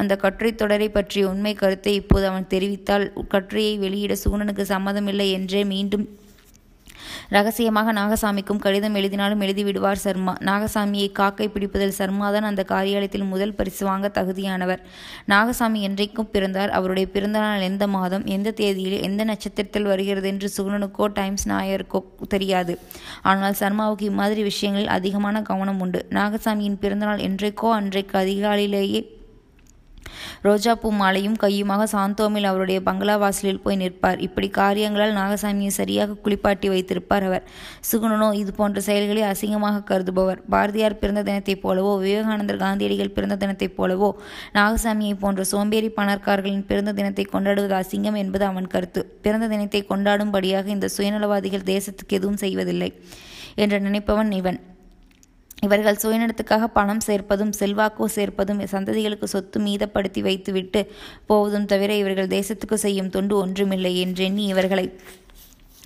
அந்த 0.00 0.16
கட்டுரை 0.16 0.52
தொடரை 0.54 0.88
பற்றிய 0.88 1.32
உண்மை 1.32 1.54
கருத்தை 1.54 1.94
இப்போது 1.94 2.26
அவன் 2.26 2.52
தெரிவித்தால் 2.54 3.06
கட்டுரையை 3.34 3.74
வெளியிட 3.78 4.16
சூனனுக்கு 4.24 4.66
சம்மதமில்லை 4.74 5.28
என்றே 5.30 5.62
மீண்டும் 5.74 6.06
ரகசியமாக 7.34 7.92
நாகசாமிக்கும் 7.92 8.60
கடிதம் 8.64 8.94
எழுதினாலும் 8.94 9.42
எழுதிவிடுவார் 9.44 10.00
சர்மா. 10.04 10.32
நாகசாமியை 10.40 11.08
காக்கை 11.12 11.46
பிடிப்பதில் 11.48 11.96
சர்மாதான் 11.98 12.48
அந்த 12.50 12.62
காரியாலயத்தில் 12.68 13.26
முதல் 13.28 13.54
பரிசு 13.54 13.82
வாங்க 13.84 14.08
தகுதியானவர். 14.08 14.80
நாகசாமி 15.28 15.80
என்றைக்கும் 15.88 16.30
பிறந்தார். 16.32 16.70
அவருடைய 16.70 17.08
பிறந்தநாள் 17.08 17.60
எந்த 17.60 17.86
மாதம் 17.86 18.24
எந்த 18.26 18.54
தேதியில் 18.60 18.98
எந்த 19.00 19.24
நட்சத்திரத்தில் 19.24 19.90
வருகிறது 19.92 20.28
என்று 20.28 20.50
சுகுணனுக்கோ 20.56 21.06
டைம்ஸ் 21.12 21.46
நாயருக்கோ 21.48 22.00
தெரியாது. 22.28 22.74
ஆனால் 23.22 23.58
சர்மாவுக்கு 23.60 24.04
இம்மாதிரி 24.04 24.42
விஷயங்களில் 24.42 24.94
அதிகமான 24.98 25.42
கவனம் 25.42 25.80
உண்டு. 25.80 26.02
நாகசாமியின் 26.10 26.80
பிறந்தநாள் 26.84 27.24
என்றைக்கோ 27.28 27.70
அன்றைக்கு 27.70 28.16
அதிகாலையிலேயே 28.18 29.02
ரோஜாப்பூ 30.44 30.90
மாலையும் 30.90 31.36
கையுமாக 31.40 31.86
சாந்தோமில் 31.92 32.44
அவருடைய 32.44 32.80
பங்களா 32.80 33.16
வாசலில் 33.16 33.60
போய் 33.60 33.76
நிற்பார். 33.76 34.18
இப்படி 34.18 34.48
காரியங்களால் 34.48 35.14
நாகசாமியை 35.14 35.66
சரியாக 35.66 36.12
குளிப்பாட்டி 36.12 36.68
வைத்திருப்பார் 36.68 37.24
அவர். 37.24 37.42
சுகுணனோ 37.92 38.34
இது 38.34 38.52
போன்ற 38.52 38.80
செயல்களை 38.80 39.22
அசிங்கமாக 39.22 39.84
கருதுபவர். 39.84 40.40
பாரதியார் 40.50 40.98
பிறந்த 40.98 41.22
தினத்தைப் 41.22 41.68
போலவோ 41.68 41.98
விவேகானந்தர் 41.98 42.56
காந்தியடிகள் 42.56 43.10
பிறந்த 43.10 43.36
தினத்தைப் 43.36 43.76
போலவோ 43.78 44.12
நாகசாமியை 44.54 45.14
போன்ற 45.20 45.44
சோம்பேறி 45.44 45.88
பணக்காரர்களின் 45.96 46.66
பிறந்த 46.66 46.92
தினத்தை 46.92 47.24
கொண்டாடுவது 47.24 47.74
அசிங்கம் 47.74 48.16
என்பது 48.16 48.44
அவன் 48.44 48.66
கருத்து. 48.66 49.04
பிறந்த 49.22 49.48
தினத்தை 49.48 49.84
கொண்டாடும்படியாக 49.88 50.66
இந்த 50.66 50.88
சுயநலவாதிகள் 50.96 51.64
தேசத்துக்கு 51.64 52.08
எதுவும் 52.08 52.36
செய்வதில்லை 52.36 52.92
என்று 53.54 53.80
நினைப்பவன் 53.80 54.32
இவன். 54.32 54.60
இவர்கள் 55.62 55.98
சுயநலத்துக்காக 56.02 56.64
பணம் 56.64 57.00
சேர்ப்பதும் 57.06 57.52
செல்வாக்கு 57.52 58.08
சேர்ப்பதும் 58.08 58.60
சந்ததிகளுக்கு 58.72 59.24
சொத்து 59.24 59.60
மீதப்படுத்தி 59.60 60.22
வைத்துவிட்டு 60.22 60.92
போவதும் 61.26 61.66
தவிர 61.66 61.94
இவர்கள் 61.94 62.26
தேசத்துக்கு 62.26 62.74
செய்யும் 62.74 63.10
தொண்டு 63.10 63.36
ஒன்றுமில்லை 63.36 64.00
என்றெண்ணி 64.00 64.44
இவர்களை 64.44 64.98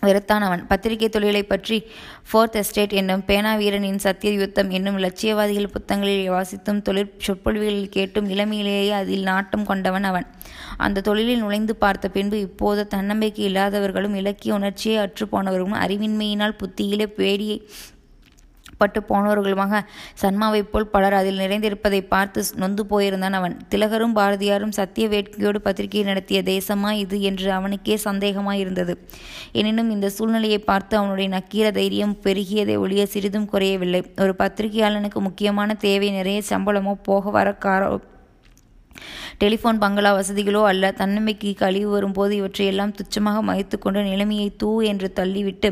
வெறுத்தான் 0.03 0.41
அவன் 0.41 0.67
பத்திரிகை 0.67 1.09
தொழிலை 1.09 1.43
பற்றி 1.43 1.83
ஃபோர்த் 2.33 2.53
எஸ்டேட் 2.53 2.93
என்னும் 2.93 3.25
பேனா 3.25 3.55
வீரனின் 3.55 3.99
சத்திய 3.99 4.33
யுத்தம் 4.33 4.71
என்னும் 4.71 4.99
இலட்சியவாதிகள் 4.99 5.73
புத்தகங்களில் 5.73 6.31
வாசித்தும் 6.31 6.83
தொழிற் 6.83 7.19
சொற்பொழிவுகளில் 7.19 7.89
கேட்டும் 7.89 8.29
இளமையிலேயே 8.29 8.91
அதில் 8.91 9.23
நாட்டம் 9.23 9.65
கொண்டவன் 9.65 10.05
அவன். 10.05 10.27
அந்த 10.77 11.01
தொழிலில் 11.01 11.39
நுழைந்து 11.39 11.77
பார்த்த 11.77 12.09
பின்பு 12.09 12.41
இப்போது 12.41 12.87
தன்னம்பிக்கை 12.87 13.45
இல்லாதவர்களும் 13.45 14.15
இலக்கிய 14.15 14.55
உணர்ச்சியை 14.55 15.05
அற்றுப்போனவர்களும் 15.05 15.79
அறிவின்மையினால் 15.79 16.59
புத்தியிலே 16.59 17.07
பேடியை 17.17 17.59
பட்டு 18.83 19.01
போனவர்களுமாக 19.11 19.81
சன்மாவைப் 20.23 20.71
போல் 20.73 20.91
பலர் 20.95 21.17
அதில் 21.21 21.41
நிறைந்திருப்பதை 21.43 22.01
பார்த்து 22.15 22.41
நொந்து 22.63 22.85
போயிருந்தான் 22.91 23.37
அவன். 23.41 23.57
திலகரும் 23.73 24.17
பாரதியாரும் 24.19 24.77
சத்திய 24.79 25.07
வேட்கையோடு 25.15 25.61
பத்திரிகை 25.67 26.05
நடத்திய 26.11 26.41
தேசமா 26.53 26.93
இது 27.05 27.19
என்று 27.31 27.49
அவனுக்கே 27.59 27.97
சந்தேகமாயிருந்தது. 28.05 28.95
எனினும் 29.61 29.91
இந்த 29.91 30.11
சூழ்நிலையை 30.17 30.61
பார்த்து 30.71 30.97
அவனுடைய 31.01 31.29
நக்கீர 31.37 31.67
தைரியம் 31.81 32.17
பெருகியதை 32.25 32.77
ஒழிய 32.85 33.05
சிறிதும் 33.07 33.51
குறையவில்லை. 33.53 34.03
ஒரு 34.25 34.35
பத்திரிகையாளனுக்கு 34.39 35.21
முக்கியமான 35.21 35.75
தேவை 35.87 36.11
நிறைய 36.11 36.41
சம்பளமோ 36.53 36.95
போக 37.03 37.31
வர 37.39 37.51
காரோ 37.67 37.93
டெலிஃபோன் 39.43 39.81
பங்களா 39.83 40.11
வசதிகளோ 40.17 40.61
அல்ல. 40.71 40.85
தன்னம்பிக்கைக்கு 40.99 41.61
கழிவு 41.63 41.89
வரும்போது 41.91 42.33
இவற்றையெல்லாம் 42.41 42.93
துச்சமாக 42.99 43.39
மதித்து 43.49 43.77
கொண்டு 43.79 44.01
நிலைமையை 44.03 44.49
தூ 44.57 44.71
என்று 44.91 45.09
தள்ளிவிட்டு 45.19 45.71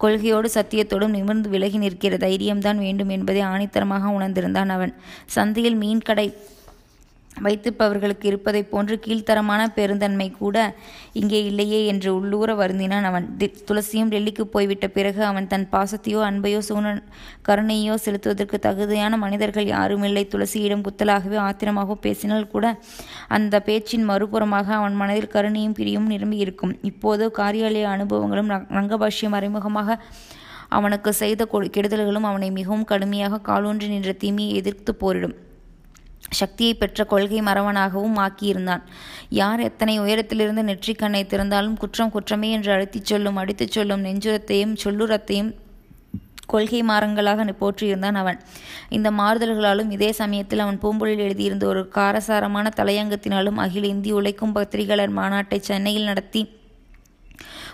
கொள்கையோடு 0.00 0.48
சத்தியத்தோடும் 0.54 1.08
நிமிர்ந்து 1.08 1.48
விலகி 1.48 1.78
நிற்கிற 1.78 2.16
தைரியம்தான் 2.16 2.78
வேண்டும் 2.78 3.08
என்பதை 3.08 3.42
ஆணித்தரமாக 3.42 4.10
உணர்ந்திருந்தான் 4.18 4.68
அவன். 4.68 4.94
சந்தையில் 5.26 5.76
மீன் 5.76 6.02
கடை 6.02 6.34
வைத்திருப்பவர்களுக்கு 7.44 8.26
இருப்பதைப் 8.30 8.70
போன்று 8.70 8.94
கீழ்த்தரமான 9.04 9.62
பெருந்தன்மை 9.76 10.28
கூட 10.38 10.56
இங்கே 11.20 11.40
இல்லையே 11.50 11.80
என்று 11.92 12.10
உள்ளூர 12.18 12.54
வருந்தினான் 12.60 13.06
அவன். 13.10 13.26
துளசியும் 13.68 14.10
டெல்லிக்கு 14.14 14.44
போய்விட்ட 14.54 14.86
பிறகு 14.96 15.22
அவன் 15.30 15.50
தன் 15.52 15.66
பாசத்தையோ 15.74 16.20
அன்பையோ 16.28 16.60
சூன 16.68 16.94
கருணையோ 17.48 17.96
செலுத்துவதற்கு 18.04 18.58
தகுதியான 18.66 19.16
மனிதர்கள் 19.24 19.68
யாருமில்லை. 19.74 20.24
துளசியிடம் 20.34 20.84
குத்தலாகவே 20.86 21.38
ஆத்திரமாக 21.46 21.98
பேசினால் 22.06 22.50
கூட 22.54 22.66
அந்த 23.38 23.60
பேச்சின் 23.68 24.08
மறுபுறமாக 24.10 24.68
அவன் 24.80 24.98
மனதில் 25.02 25.32
கருணையும் 25.36 25.76
பிரியும் 25.80 26.10
நிரம்பி 26.14 26.38
இருக்கும். 26.46 26.74
இப்போது 26.92 27.26
காரியாலய 27.40 27.86
அனுபவங்களும் 27.96 28.52
ரங்கபாஷ்யம் 28.78 29.34
மறைமுகமாக 29.36 29.98
அவனுக்கு 30.76 31.10
செய்த 31.22 31.42
கெடுதல்களும் 31.54 32.28
அவனை 32.30 32.48
மிகவும் 32.50 32.88
கடுமையாக 32.92 33.42
காலூன்றி 33.50 33.88
நின்ற 33.88 34.12
தீமையை 34.22 34.54
எதிர்த்து 34.60 34.94
போரிடும். 35.02 35.36
சக்தியை 36.30 36.74
பெற்ற 36.74 37.04
கொள்கை 37.04 37.40
மறவனாகவும் 37.40 38.16
ஆக்கியிருந்தான். 38.16 38.82
யார் 39.28 39.60
எத்தனை 39.60 40.00
உயரத்திலிருந்து 40.00 40.62
நெற்றிக்கண்ணை 40.62 41.26
திறந்தாலும் 41.26 41.76
குற்றம் 41.76 42.10
குற்றமே 42.10 42.50
என்று 42.50 42.72
அழுத்திச் 42.72 43.04
சொல்லும் 43.04 43.36
அடித்துச் 43.36 43.70
சொல்லும் 43.70 44.04
நெஞ்சுரத்தையும் 44.04 44.76
சொல்லுரத்தையும் 44.84 45.54
கொள்கை 46.46 46.82
மாறங்களாக 46.82 47.54
போற்றியிருந்தான் 47.60 48.14
அவன். 48.14 48.40
இந்த 48.88 49.10
மாறுதல்களாலும் 49.10 49.90
இதே 49.90 50.12
சமயத்தில் 50.12 50.58
அவன் 50.58 50.78
பூம்பொழில் 50.82 51.18
எழுதியிருந்த 51.18 51.66
ஒரு 51.66 51.88
காரசாரமான 51.88 52.70
தலையங்கத்தினாலும் 52.76 53.54
அகில 53.54 53.86
இந்திய 53.86 54.14
உழைக்கும் 54.14 54.52
பத்திரிகையாளர் 54.52 55.16
மாநாட்டை 55.16 55.58
சென்னையில் 55.58 56.04
நடத்தி 56.04 56.55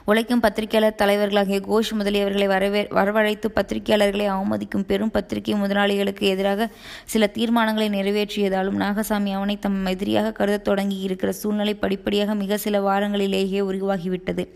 உழைக்கும் 0.05 0.41
பத்திரிகையாளர் 0.41 0.99
தலைவர்களாகிய 0.99 1.61
கோஷ் 1.61 1.93
முதலியவர்களை 1.95 2.47
வரவே 2.47 2.83
வரவழைத்து 2.91 3.49
பத்திரிகையாளர்களை 3.55 4.27
அவமதிக்கும் 4.29 4.85
பெரும் 4.87 5.11
பத்திரிகை 5.11 5.55
முதலாளிகளுக்கு 5.55 6.21
எதிராக 6.21 6.69
சில 7.05 7.31
தீர்மானங்களை 7.35 7.89
நிறைவேற்றியதாலும் 7.89 8.79
நாகசாமி 8.79 9.33
அவனை 9.33 9.59
தம் 9.59 9.87
எதிரியாக 9.87 10.33
கருதத் 10.33 10.65
தொடங்கி 10.65 10.99
இருக்கிற 10.99 11.33
சூழ்நிலை 11.33 11.75
படிப்படியாக 11.75 12.35
மிக 12.35 12.57
சில 12.57 12.81
வாரங்களிலேயே 12.81 13.61
உருவாகிவிட்டது. 13.61 14.47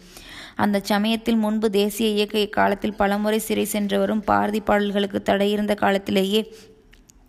அந்த 0.56 0.80
சமயத்தில் 0.82 1.36
முன்பு 1.36 1.70
தேசிய 1.70 2.08
இயக்க 2.08 2.46
காலத்தில் 2.46 2.94
பலமுறை 2.94 3.38
சிறை 3.38 3.68
சென்றவரும் 3.72 4.22
பாரதி 4.24 4.60
பாடல்களுக்கு 4.60 5.22
தடையிருந்த 5.22 5.74
காலத்திலேயே 5.74 6.52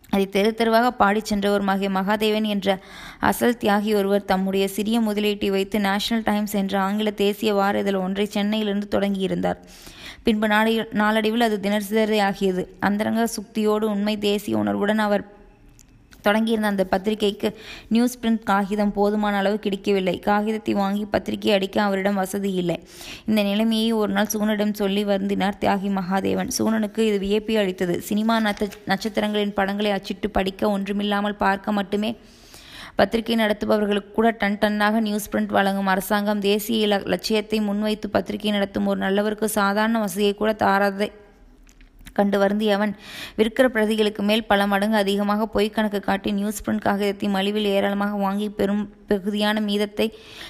அதை 0.10 0.30
தெரு 0.30 0.54
தெருவாக 0.54 0.92
பாடிச் 0.92 1.34
சென்றவருமாகிய 1.34 1.90
மகாதேவன் 1.90 2.44
என்ற 2.44 2.80
அசல் 3.20 3.58
தியாகி 3.60 3.96
ஒருவர் 3.96 4.26
தம்முடைய 4.26 4.68
சிறிய 4.68 5.00
முதலீட்டை 5.00 5.50
வைத்து 5.50 5.80
நேஷனல் 5.80 6.24
டைம்ஸ் 6.24 6.54
என்ற 6.54 6.80
ஆங்கில 6.80 7.12
தேசிய 7.12 7.54
வார 7.54 7.80
இதழ் 7.80 7.96
ஒன்றை 7.96 8.26
சென்னையிலிருந்து 8.26 9.00
தொடங்கியிருந்தார். 9.00 9.58
பின்பு 10.24 10.48
நாளை 10.48 10.86
நாளடைவில் 10.92 11.42
அது 11.42 11.60
தினசரியாகியது. 11.62 12.66
அந்தரங்க 12.80 13.28
சுக்தியோடு 13.38 13.84
உண்மை 13.84 14.18
தேசிய 14.18 14.58
உணர்வுடன் 14.58 15.00
அவர் 15.00 15.37
தொடங்கியிருந்த 16.22 16.68
அந்த 16.68 16.84
பத்திரிகைக்கு 16.94 17.50
நியூஸ் 17.90 18.18
பிரிண்ட் 18.22 18.44
காகிதம் 18.44 18.94
போதுமான 18.98 19.38
அளவு 19.38 19.58
கிடைக்கவில்லை. 19.60 20.16
காகிதத்தை 20.30 20.74
வாங்கி 20.74 21.04
பத்திரிகை 21.14 21.52
அடிக்க 21.58 21.78
அவரிடம் 21.82 22.20
வசதி 22.24 22.52
இல்லை. 22.62 22.78
இந்த 23.26 23.42
நிலைமையை 23.44 23.92
ஒரு 23.92 24.12
நாள் 24.12 24.32
சூனனிடம் 24.34 24.78
சொல்லி 24.82 25.04
வருந்தினார் 25.06 25.60
தியாகி 25.64 25.92
மகாதேவன். 26.00 26.52
சூனனுக்கு 26.58 27.04
இது 27.10 27.20
வியப்பி 27.26 27.56
அளித்தது. 27.64 27.98
சினிமா 28.10 28.38
நட்ச 28.48 28.72
நட்சத்திரங்களின் 28.92 29.56
படங்களை 29.60 29.92
அச்சிட்டு 29.98 30.30
படிக்க 30.32 30.70
ஒன்றுமில்லாமல் 30.70 31.42
பார்க்க 31.46 31.78
மட்டுமே 31.80 32.12
பத்திரிகை 33.00 33.36
நடத்துபவர்களுக்கு 33.36 34.12
கூட 34.14 34.28
டன் 34.42 34.58
டன்னாக 34.62 35.00
நியூஸ் 35.00 35.30
பிரிண்ட் 35.32 35.56
வழங்கும் 35.58 35.92
அரசாங்கம் 35.94 36.42
தேசிய 36.48 36.88
லட்சியத்தை 37.14 37.60
முன்வைத்து 37.60 38.10
பத்திரிகை 38.10 38.52
நடத்தும் 38.52 38.88
ஒரு 38.92 39.00
நல்லவருக்கு 39.00 39.50
சாதாரண 39.60 40.00
வசதியை 40.00 40.34
கூட 40.36 40.54
தாராதே 40.64 41.10
கண்டு 42.20 42.38
வருந்திய 42.40 42.76
அவன். 42.76 42.94
விற்கிற 43.38 43.68
பிரதிகளுக்கு 43.68 44.24
மேல் 44.24 44.46
பல 44.46 44.68
மடங்கு 44.68 44.98
அதிகமாக 44.98 45.48
பொய் 45.48 45.70
கணக்கு 45.70 46.00
காட்டி 46.00 46.32
நியூஸ் 46.32 46.62
பிரிண்ட் 46.66 46.86
காகிதத்தை 46.88 47.30
மலிவில் 47.30 47.68
ஏராளமாக 47.68 48.18
வாங்கி 48.18 48.50
பெரும் 48.52 48.84
பகுதியான 49.08 49.58
மீதத்தை 49.62 50.08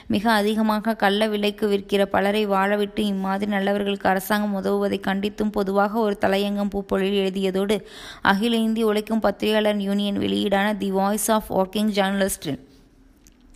மிக 0.07 0.23
அதிகமாக 0.31 0.95
கள்ள 0.95 1.27
விலைக்கு 1.27 1.67
விற்கிற 1.67 2.03
பலரை 2.05 2.43
வாழவிட்டு 2.47 3.01
இம்மாதிரி 3.05 3.51
நல்லவர்களுக்கு 3.51 4.09
அரசாங்கம் 4.09 4.55
உதவுவதை 4.55 4.99
கண்டித்தும் 5.01 5.51
பொதுவாக 5.51 5.99
ஒரு 5.99 6.17
தலையங்கம் 6.21 6.73
பூப்பொழில் 6.75 7.19
எழுதியதோடு 7.23 7.77
அகில 8.23 8.55
இந்திய 8.59 8.85
உழைக்கும் 8.85 9.19
பத்திரிகையாளர் 9.19 9.85
union 9.89 10.17
வெளியீடான 10.17 10.77
the 10.77 10.91
voice 10.91 11.29
of 11.31 11.51
working 11.53 11.93
journalist 11.93 12.49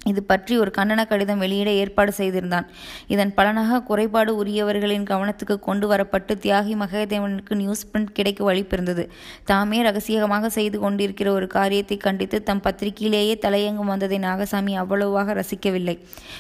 இது 0.10 0.24
பற்றி 0.24 0.58
ஒரு 0.58 0.72
கண்டன 0.78 1.08
கடிதம் 1.08 1.38
வெளியிட 1.38 1.70
ஏற்பாடு 1.70 2.12
செய்திருந்தான். 2.12 2.68
இதன் 3.08 3.34
பலனாக 3.34 3.82
குறைபாடு 3.82 4.36
உரியவர்களின் 4.36 5.06
கவனத்துக்கு 5.12 5.60
கொண்டு 5.60 5.86
வரப்பட்டு 5.92 6.34
தியாகி 6.46 6.74
மகேதேவனுக்கு 6.82 7.56
நியூஸ் 7.56 7.86
பிரிண்ட் 7.92 8.12
கிடைக்க 8.12 8.54
வழிபிறந்தது. 8.54 9.08
தாமே 9.44 9.82
ரகசியமாக 9.82 10.50
செய்து 10.50 10.80
கொண்டிருக்கிற 10.80 11.32
ஒரு 11.32 11.48
காரியத்தை 11.48 11.98
கண்டித்து 11.98 12.44
தம் 12.44 12.62
பத்திரிகையிலேயே 12.62 13.36
தலையங்கம் 13.46 13.94
வந்ததை 13.94 14.20
நாகசாமி 14.20 14.76
அவ்வளவாக 14.76 15.34
ரசிக்கவில்லை. 15.34 15.98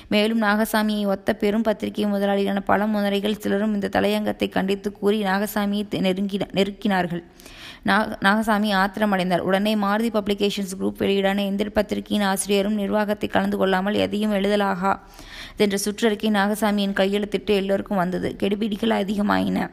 மேலும் 0.07 0.41
நாகசாமியை 0.41 1.05
ஒத்த 1.05 1.33
பெரும் 1.33 1.61
பத்திரிகை 1.61 2.05
முதலாளியான 2.05 2.59
பல 2.59 2.85
முறைகள் 2.85 3.41
சிலரும் 3.45 3.73
இந்த 3.73 3.87
தலையங்கத்தை 3.87 4.49
கண்டித்து 4.49 4.91
கூறி 4.91 5.23
நாகசாமியை 5.23 6.01
நெருங்கி 6.01 6.37
நெருக்கினார்கள். 6.37 7.23
நாக 7.83 8.17
நாகசாமி 8.21 8.69
ஆத்திரமடைந்தார். 8.79 9.39
உடனே 9.39 9.75
மாருதி 9.75 10.09
பப்ளிகேஷன்ஸ் 10.17 10.75
குரூப் 10.79 10.99
வெளியீடான 11.03 11.43
எந்திர 11.51 11.69
பத்திரிகையின் 11.69 12.25
ஆசிரியரும் 12.31 12.73
நிர்வாகத்தை 12.73 13.27
கலந்து 13.29 13.50
கொள்ளாமல் 13.57 13.93
எதையும் 13.93 14.33
எழுதலாகா? 14.33 14.99
என்ற 15.57 15.77
சுற்றறிக்கை 15.85 16.29
நாகசாமியின் 16.29 16.93
கையெழுத்திட்டு 16.93 17.53
எல்லோருக்கும் 17.55 17.97
வந்தது. 17.97 18.35
கெடுபிடிகள் 18.39 18.99
அதிகமாயின. 19.01 19.69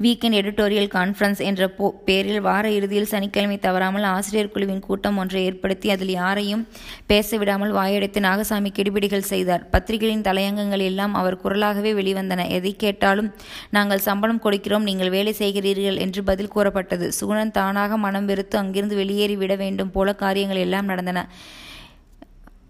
வீக்கெண்ட் 0.00 0.36
எடிட்டோரியல் 0.38 0.88
கான்ஃபரன்ஸ் 0.94 1.38
என்ற 1.38 1.68
போ 1.68 1.94
பேரில் 2.04 2.40
வார 2.40 2.70
இறுதியில் 2.70 3.04
சனிக்கிழமை 3.04 3.58
தவறாமல் 3.58 4.02
ஆசிரியர் 4.02 4.50
குழுவின் 4.50 4.80
கூட்டம் 4.80 5.16
ஒன்றை 5.16 5.44
ஏற்படுத்தி 5.44 5.90
அதில் 5.90 6.08
யாரையும் 6.08 6.66
பேச 7.06 7.38
விடாமல் 7.38 7.72
வாயடைத்து 7.72 8.20
நாகசாமி 8.20 8.70
கெடுபிடிகள் 8.72 9.18
செய்தார். 9.18 9.70
பத்திரிகையின் 9.70 10.22
தலையங்கங்கள் 10.22 10.78
எல்லாம் 10.78 11.14
அவர் 11.14 11.40
குரலாகவே 11.44 11.92
வெளிவந்தன. 11.94 12.48
எதை 12.48 12.76
கேட்டாலும் 12.76 13.34
நாங்கள் 13.70 13.98
சம்பளம் 13.98 14.42
கொடுக்கிறோம் 14.44 14.82
நீங்கள் 14.82 15.10
வேலை 15.10 15.34
செய்கிறீர்கள் 15.38 15.98
என்று 15.98 16.22
பதில் 16.22 16.48
கூறப்பட்டது. 16.48 17.12
சுகுணன் 17.20 17.50
தானாக 17.50 17.96
மனம் 17.96 18.26
வெறுத்து 18.26 18.58
அங்கிருந்து 18.58 18.96
வெளியேறி 18.96 19.36
விட 19.36 19.54
வேண்டும் 19.54 19.90
போல 19.90 20.14
காரியங்கள் 20.14 20.56
எல்லாம் 20.56 20.84
நடந்தன. 20.84 21.28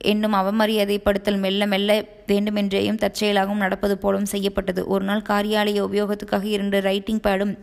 என்னும் 0.02 0.34
அவமரியாதைப்படுத்தல் 0.34 1.38
மெல்ல 1.38 1.66
மெல்ல 1.66 2.04
வேண்டுமென்றேயும் 2.26 3.02
தற்செயலாகவும் 3.02 3.64
நடப்பது 3.64 3.98
போலும் 3.98 4.30
செய்யப்பட்டது. 4.34 4.86
ஒரு 4.86 5.04
நாள் 5.04 5.28
காரியாலய 5.28 5.82
உபயோகத்துக்காக 5.88 6.42
இரண்டு 6.42 6.80
ரைட்டிங் 6.80 7.20
பேடும் 7.20 7.54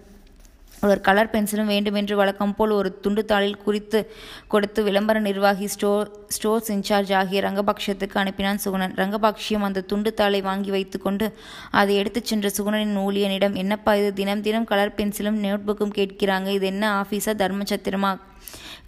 ஒரு 0.82 1.02
கலர் 1.02 1.30
பென்சிலும் 1.30 1.66
வேண்டுமென்று 1.66 2.16
வழக்கம் 2.16 2.54
போல் 2.56 2.70
ஒரு 2.70 3.00
துண்டுத்தாளில் 3.04 3.58
குறித்து 3.58 4.00
கொடுத்து 4.48 4.84
விளம்பர 4.84 5.20
நிர்வாகி 5.20 5.68
ஸ்டோ 5.76 5.92
ஸ்டோர்ஸ் 6.36 6.70
இன்சார்ஜ் 6.72 7.12
ஆகிய 7.14 7.42
ரங்கபக்ஷத்துக்கு 7.42 8.18
அனுப்பினான் 8.22 8.62
சுகுணன். 8.66 8.94
ரங்கபக்ஷியம் 9.02 9.66
அந்த 9.70 9.84
துண்டுத்தாளை 9.94 10.42
வாங்கி 10.42 10.70
வைத்துக்கொண்டு 10.70 11.28
அதை 11.72 11.96
எடுத்துச் 11.96 12.26
சென்ற 12.26 12.50
சுகுணனின் 12.58 12.98
ஊழியனிடம் 13.06 13.54
என்னப்பா 13.54 13.96
இது? 13.96 14.14
தினம் 14.14 14.42
தினம் 14.42 14.70
கலர் 14.72 14.96
பென்சிலும் 14.98 15.44
நோட்புக்கும் 15.44 15.96
கேட்கிறாங்க. 16.00 16.48
இது 16.48 16.66
என்ன 16.66 16.86
ஆஃபீஸா 17.02 17.34
தர்மச்சத்திரமா 17.44 18.14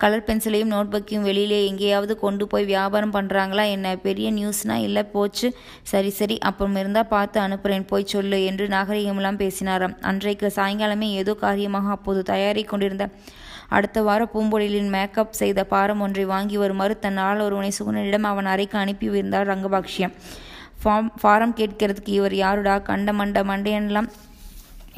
கலர் 0.02 0.26
பென்சிலையும் 0.28 0.72
நோட்புக்கையும் 0.76 1.26
வெளியிலே 1.30 1.58
எங்கேயாவது 1.70 2.14
கொண்டு 2.24 2.44
போய் 2.48 2.66
வியாபாரம் 2.72 3.14
பண்ணுறாங்களா 3.16 3.64
என்ன? 3.76 3.88
பெரிய 4.06 4.28
நியூஸ்னா 4.38 4.76
இல்லை 4.88 5.04
போச்சு. 5.16 5.48
சரி 5.92 6.12
சரி 6.20 6.38
அப்புறம் 6.50 6.76
இருந்தால் 6.76 7.12
பார்த்து 7.14 7.40
அனுப்புகிறேன் 7.40 7.86
போய் 7.92 8.12
சொல்லு 8.14 8.40
என்று 8.46 8.68
நாகரிகமெல்லாம் 8.68 9.40
பேசினாராம். 9.44 9.96
அன்றைக்கு 10.12 10.50
சாயங்காலமே 10.56 11.10
ஏதோ 11.22 11.36
காரியமாக 11.46 11.90
அப்போது 11.98 12.22
தயாரி 12.32 12.64
கொண்டிருந்த 12.72 13.08
அடுத்த 13.78 14.02
வாரம் 14.08 14.32
பூம்பொழிலின் 14.34 14.90
மேக்கப் 14.96 15.38
செய்த 15.42 15.60
பாரம் 15.74 16.02
ஒன்றை 16.06 16.26
வாங்கி 16.32 16.58
வருமாறு 16.58 16.96
தன் 17.00 17.20
ஆள் 17.28 17.44
ஒருவனை 17.46 17.72
சுகுணனிடம் 17.78 18.26
அவன் 18.32 18.50
அறைக்கு 18.54 18.78
அனுப்பியிருந்தார் 18.78 19.50
ரங்கபாக்ஷியம். 19.52 20.16
ஃபார்ம் 20.82 21.12
ஃபாரம் 21.22 21.56
கேட்கறதுக்கு 21.60 22.12
இவர் 22.20 22.36
யாருடா? 22.36 22.76
கண்ட 22.90 23.12
மண்ட 23.12 23.44
மண்டையெல்லாம் 23.52 24.10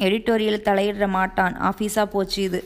எடிட்டோரியல் 0.06 0.66
தலையிட 0.68 1.08
மாட்டான். 1.08 1.54
ஆஃபீஸாக 1.70 2.06
போச்சு 2.14 2.42
இது. 2.42 2.60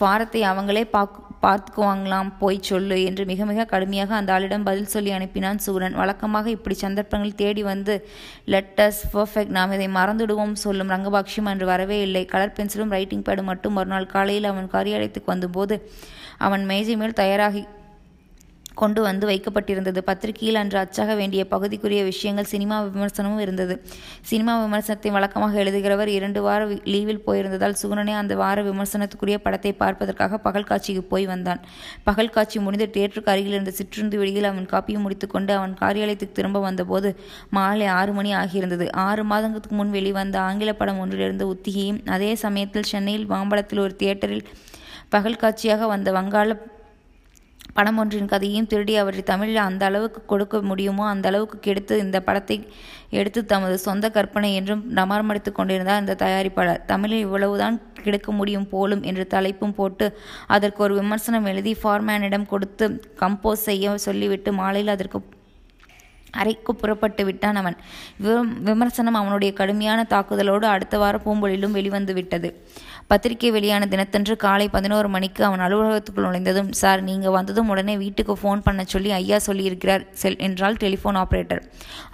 ஃபாரத்தை 0.00 0.40
அவங்களே 0.52 0.84
பாக் 0.94 1.18
பார்த்துக்குவாங்களாம் 1.44 2.30
போய் 2.38 2.58
சொல்லு 2.60 2.96
என்று 3.04 3.22
மிக 3.30 3.44
மிக 3.50 3.64
கடுமையாக 3.64 4.14
அந்த 4.14 4.30
ஆளிடம் 4.38 4.64
பதில் 4.64 4.90
சொல்லி 4.94 5.10
அனுப்பினான் 5.10 5.62
சூரன். 5.66 5.94
வழக்கமாக 5.94 6.50
இப்படி 6.50 6.74
சந்தர்ப்பங்கள் 6.74 7.34
தேடி 7.34 7.62
வந்து 7.62 7.94
லெட்டஸ் 8.46 9.00
பர்ஃபெக்ட் 9.14 9.54
நாம் 9.56 9.72
இதை 9.72 9.88
மறந்துடுவோம் 9.88 10.54
சொல்லும் 10.64 10.88
ரங்கபாக்ஷியம் 10.88 11.50
அன்று 11.52 11.66
வரவே 11.66 12.00
இல்லை. 12.00 12.24
கலர் 12.24 12.56
பென்சிலும் 12.56 12.94
ரைட்டிங் 12.96 13.22
பேடு 13.22 13.42
மட்டும் 13.42 13.72
மறுநாள் 13.72 14.12
காலையில் 14.14 14.50
அவன் 14.52 14.70
காரியாலயத்துக்கு 14.72 15.32
வந்தபோது 15.34 15.76
அவன் 16.38 16.64
மேஜை 16.64 16.96
மேல் 16.96 17.20
தயாராகி 17.22 17.62
கொண்டு 18.74 19.00
வந்து 19.02 19.24
வைக்கப்பட்டிருந்தது. 19.30 20.00
பத்திரிகையில் 20.08 20.58
அன்று 20.60 20.78
அச்சாக 20.78 21.14
வேண்டிய 21.14 21.42
பகுதிக்குரிய 21.44 22.02
விஷயங்கள் 22.04 22.48
சினிமா 22.52 22.76
விமர்சனமும் 22.86 23.40
இருந்தது. 23.40 23.74
சினிமா 24.22 24.52
விமர்சனத்தை 24.64 25.10
வழக்கமாக 25.16 25.58
எழுதுகிறவர் 25.64 26.10
இரண்டு 26.16 26.42
வார 26.42 26.60
லீவில் 26.92 27.22
போயிருந்ததால் 27.26 27.76
சுகுணனே 27.82 28.14
அந்த 28.14 28.34
வார 28.34 28.62
விமர்சனத்துக்குரிய 28.62 29.38
படத்தை 29.46 29.72
பார்ப்பதற்காக 29.72 30.38
பகல் 30.38 30.68
காட்சிக்கு 30.70 31.04
போய் 31.04 31.26
வந்தான். 31.26 31.60
பகல் 32.04 32.32
காட்சி 32.36 32.58
முடிந்து 32.58 32.88
தேட்டருக்கு 32.96 33.32
அருகில் 33.34 33.56
இருந்த 33.56 33.74
சிற்றுந்து 33.80 34.18
வெளியில் 34.22 34.50
அவன் 34.52 34.70
காப்பியும் 34.74 35.04
முடித்துக்கொண்டு 35.06 35.54
அவன் 35.58 35.74
காரியாலயத்துக்கு 35.82 36.38
திரும்ப 36.40 36.60
வந்தபோது 36.60 37.10
மாலை 37.50 37.86
ஆறு 37.98 38.12
மணி 38.12 38.32
ஆகியிருந்தது. 38.34 38.88
ஆறு 38.92 39.24
மாதங்களுக்கு 39.24 39.74
முன் 39.74 39.94
வெளிவந்த 39.98 40.40
ஆங்கில 40.40 40.72
படம் 40.72 41.00
ஒன்றிலிருந்து 41.04 41.46
உத்திகையும் 41.54 42.02
அதே 42.16 42.34
சமயத்தில் 42.44 42.90
சென்னையில் 42.92 43.26
மாம்பழத்தில் 43.26 43.84
ஒரு 43.86 43.96
தியேட்டரில் 43.96 44.44
பகல் 45.08 45.40
காட்சியாக 45.42 45.86
வந்த 45.86 46.12
வங்காள 46.12 46.56
படம் 47.74 47.98
ஒன்றின் 47.98 48.26
கதையும் 48.26 48.66
திருடி 48.66 48.94
அவற்றை 48.96 49.22
தமிழில் 49.22 49.56
அந்த 49.56 49.84
அளவுக்கு 49.84 50.20
கொடுக்க 50.26 50.62
முடியுமோ 50.62 51.04
அந்த 51.08 51.28
அளவுக்கு 51.28 51.58
கெடுத்து 51.60 51.98
இந்த 51.98 52.20
படத்தை 52.20 52.56
எடுத்து 53.10 53.40
தமது 53.44 53.78
சொந்த 53.78 54.10
கற்பனை 54.10 54.54
என்றும் 54.54 54.82
டமார்மடித்துக் 54.94 55.58
கொண்டிருந்தார் 55.58 56.00
இந்த 56.00 56.16
தயாரிப்பாளர். 56.24 56.84
தமிழில் 56.84 57.24
இவ்வளவுதான் 57.26 57.76
கிடைக்க 58.02 58.32
முடியும் 58.32 58.68
போலும் 58.68 59.02
என்று 59.02 59.26
தலைப்பும் 59.30 59.74
போட்டு 59.74 60.06
அதற்கு 60.46 60.82
ஒரு 60.82 60.94
விமர்சனம் 60.94 61.44
எழுதி 61.44 61.76
ஃபார்மேனிடம் 61.82 62.46
கொடுத்து 62.46 62.86
கம்போஸ் 63.20 63.66
செய்ய 63.68 63.96
சொல்லிவிட்டு 63.98 64.52
மாலையில் 64.52 64.94
அதற்கு 64.94 65.20
அறைக்கு 66.40 66.74
புறப்பட்டு 66.74 67.24
விட்டான் 67.24 67.58
அவன். 67.62 67.76
விமர்சனம் 68.68 69.18
அவனுடைய 69.20 69.50
கடுமையான 69.60 70.06
தாக்குதலோடு 70.14 70.66
அடுத்த 70.74 70.98
வார 70.98 71.20
பூம்பொழிலும் 71.24 71.76
வெளிவந்து 71.78 72.14
விட்டது. 72.18 72.50
பத்திரிகை 73.10 73.48
வெளியான 73.50 73.86
தினத்தன்று 73.92 74.34
காலை 74.42 74.66
பதினோரு 74.74 75.08
மணிக்கு 75.14 75.42
அவன் 75.44 75.62
அலுவலகத்துக்குள் 75.66 76.26
நுழைந்ததும் 76.26 76.68
சார் 76.80 77.00
நீங்கள் 77.08 77.34
வந்ததும் 77.36 77.70
உடனே 77.72 77.94
வீட்டுக்கு 78.02 78.34
ஃபோன் 78.42 78.60
பண்ண 78.66 78.82
சொல்லி 78.92 79.10
ஐயா 79.18 79.38
சொல்லியிருக்கிறார் 79.46 80.02
செல் 80.20 80.38
என்றால் 80.46 80.76
டெலிஃபோன் 80.82 81.18
ஆபரேட்டர். 81.22 81.62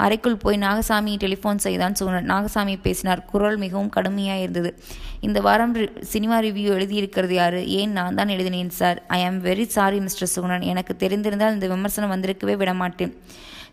அறைக்குள் 0.04 0.38
போய் 0.44 0.58
நாகசாமி 0.66 1.14
டெலிஃபோன் 1.24 1.60
செய்தான் 1.66 1.96
சூழன் 2.00 2.30
நாகசாமி 2.32 2.76
பேசினார். 2.86 3.24
குரல் 3.32 3.58
மிகவும் 3.64 3.92
கடுமையாக 3.96 4.44
இருந்தது. 4.44 4.72
இந்த 5.20 5.40
வாரம் 5.40 5.74
சினிமா 6.12 6.38
ரிவ்யூ 6.46 6.70
எழுதியிருக்கிறது 6.76 7.34
யாரு? 7.34 7.60
ஏன் 7.80 7.92
நான் 7.98 8.18
தான் 8.20 8.32
எழுதினேன் 8.36 8.72
sir? 8.80 9.00
I 9.18 9.20
am 9.24 9.40
very 9.44 9.66
sorry 9.76 10.00
mister 10.06 10.32
Sugunan 10.34 10.64
எனக்கு 10.72 10.94
தெரிந்திருந்தால் 11.04 11.56
இந்த 11.58 11.68
விமர்சனம் 11.74 12.14
வந்திருக்கவே 12.14 12.56
விடமாட்டேன். 12.62 13.14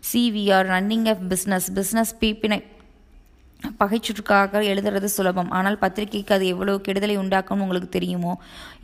C 0.08 0.22
V 0.36 0.44
R 0.56 0.68
running 0.74 1.08
of 1.12 1.24
business 1.30 1.68
business 1.78 2.14
பீப்பினை 2.22 2.58
பகைச்சுற்றுக்காக 3.80 4.60
எழுதுறது 4.72 5.08
சுலபம். 5.16 5.50
ஆனால் 5.58 5.78
பத்திரிகைக்கு 5.82 6.32
அது 6.36 6.46
எவ்வளவு 6.54 6.78
கெடுதலை 6.88 7.14
உண்டாக்கும் 7.22 7.62
உங்களுக்கு 7.64 7.88
தெரியுமோ? 7.88 8.32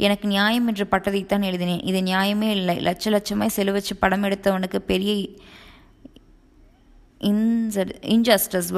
எனக்கு 0.07 0.27
நியாயம் 0.35 0.69
என்ற 0.71 0.85
பட்டதைத்தான் 0.95 1.45
எழுதினேன். 1.51 1.83
இது 1.91 2.01
நியாயமே 2.11 2.49
இல்லை. 2.59 2.77
லட்ச 2.87 3.13
லட்சமாய் 3.15 3.57
செலவச்சு 3.57 3.95
படம் 4.05 4.25
எடுத்தவனுக்கு 4.29 4.81
பெரிய 4.93 5.13
இன்ஜஸ்டிஸ் 8.15 8.71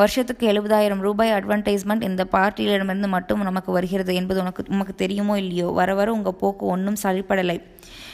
வருஷத்துக்கு 0.00 0.44
எழுபதாயிரம் 0.52 1.02
ரூபாய் 1.06 1.30
அட்வர்டைஸ்மெண்ட் 1.30 2.04
இந்த 2.08 2.22
பார்ட்டியிடமிருந்து 2.34 3.08
மட்டும் 3.14 3.42
நமக்கு 3.48 3.70
வருகிறது 3.72 4.12
என்பது 4.20 4.40
உனக்கு 4.40 4.62
உனக்கு 4.74 4.94
தெரியுமோ 5.02 5.34
இல்லையோ? 5.42 5.68
வர 5.80 5.94
வர 5.98 6.08
உங்கள் 6.12 6.38
போக்கு 6.42 6.64
ஒன்றும் 6.74 6.98
சரிப்படலை. 7.02 7.56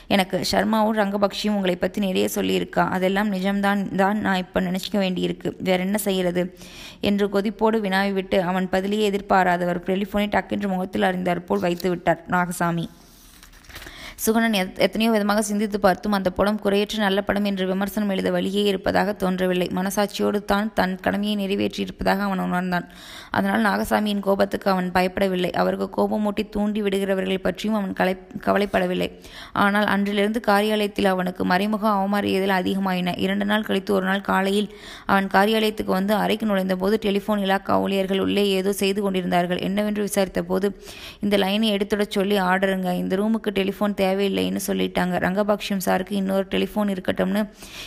எனக்கு 0.08 0.36
சர்மாவும் 0.50 0.98
ரங்கபக்ஷியும் 1.00 1.56
உங்களை 1.58 1.76
பற்றி 1.76 2.00
நிறைய 2.06 2.28
சொல்லியிருக்கா. 2.34 2.84
அதெல்லாம் 2.96 3.32
நிஜம்தான் 3.32 3.82
தான் 3.94 4.20
நான் 4.26 4.42
இப்போ 4.44 4.60
நினச்சிக்க 4.60 4.98
வேண்டியிருக்கு. 5.04 5.50
வேற 5.68 5.78
என்ன 5.82 5.98
செய்கிறது 5.98 6.44
என்று 7.00 7.26
கொதிப்போடு 7.26 7.78
வினாவி 7.86 8.12
விட்டு 8.12 8.42
அவன் 8.42 8.68
பதிலையே 8.72 9.08
எதிர்பாராதவர். 9.10 9.80
டெலிஃபோனை 9.90 10.28
டக்கென்று 10.36 10.68
முகத்தில் 10.68 11.08
அறிந்தார் 11.10 11.44
போல் 11.44 11.64
வைத்து 11.66 11.88
விட்டார் 11.88 12.24
நாகசாமி. 12.30 12.86
சுகுணன் 14.22 14.56
எத்தனையோ 14.84 15.10
விதமாக 15.14 15.40
சிந்தித்து 15.48 15.78
பார்த்தும் 15.84 16.14
அந்த 16.16 16.28
படம் 16.36 16.58
குறையற்ற 16.62 16.96
நல்ல 17.04 17.20
படம் 17.26 17.44
என்று 17.50 17.64
விமர்சனம் 17.70 18.08
எழுத 18.14 18.28
வழியே 18.36 18.62
இருப்பதாக 18.70 19.12
தோன்றவில்லை. 19.20 19.66
மனசாட்சியோடு 19.78 20.38
தான் 20.52 20.68
தன் 20.78 20.94
கடமையை 21.04 21.34
நிறைவேற்றியிருப்பதாக 21.42 22.24
அவன் 22.28 22.42
உணர்ந்தான். 22.46 22.86
அதனால் 23.36 23.62
நாகசாமியின் 23.68 24.22
கோபத்துக்கு 24.26 24.68
அவன் 24.72 24.88
பயப்படவில்லை. 24.96 25.50
அவருக்கு 25.60 25.86
கோபமூட்டி 25.98 26.44
தூண்டி 26.56 26.80
விடுகிறவர்களை 26.86 27.38
பற்றியும் 27.46 27.76
அவன் 27.80 27.92
கலை 28.00 28.14
கவலைப்படவில்லை. 28.46 29.08
ஆனால் 29.64 29.86
அன்றிலிருந்து 29.94 30.42
காரியாலயத்தில் 30.50 31.10
அவனுக்கு 31.12 31.44
மறைமுக 31.52 31.86
அவமாறியதில் 31.98 32.54
அதிகமாயின. 32.58 33.14
இரண்டு 33.26 33.48
நாள் 33.52 33.66
கழித்து 33.68 33.94
ஒரு 33.98 34.06
நாள் 34.10 34.26
காலையில் 34.30 34.68
அவன் 35.10 35.30
காரியாலயத்துக்கு 35.36 35.94
வந்து 35.98 36.14
அறைக்கு 36.24 36.50
நுழைந்த 36.50 36.76
போது 36.82 36.98
டெலிஃபோன் 37.06 37.44
இலாக்கா 37.46 37.78
ஊழியர்கள் 37.84 38.24
உள்ளே 38.26 38.46
ஏதோ 38.58 38.72
செய்து 38.82 39.00
கொண்டிருந்தார்கள். 39.06 39.62
என்னவென்று 39.68 40.08
விசாரித்த 40.08 40.42
போது 40.50 40.66
இந்த 41.24 41.34
லைனை 41.44 41.70
எடுத்துடச் 41.78 42.18
சொல்லி 42.18 42.38
ஆர்டருங்க. 42.50 42.90
இந்த 43.04 43.14
ரூமுக்கு 43.22 43.56
டெலிஃபோன் 43.62 43.96
தேவையில்லைன்னு 44.08 44.60
சொல்லிட்டாங்க. 44.66 45.14
ரங்கபாக்ஷம் 45.26 45.84
சாருக்கு 45.86 46.14
இன்னொரு 46.22 46.46
டெலிஃபோன் 46.54 46.94
இருக்கட்டும்னு 46.94 47.44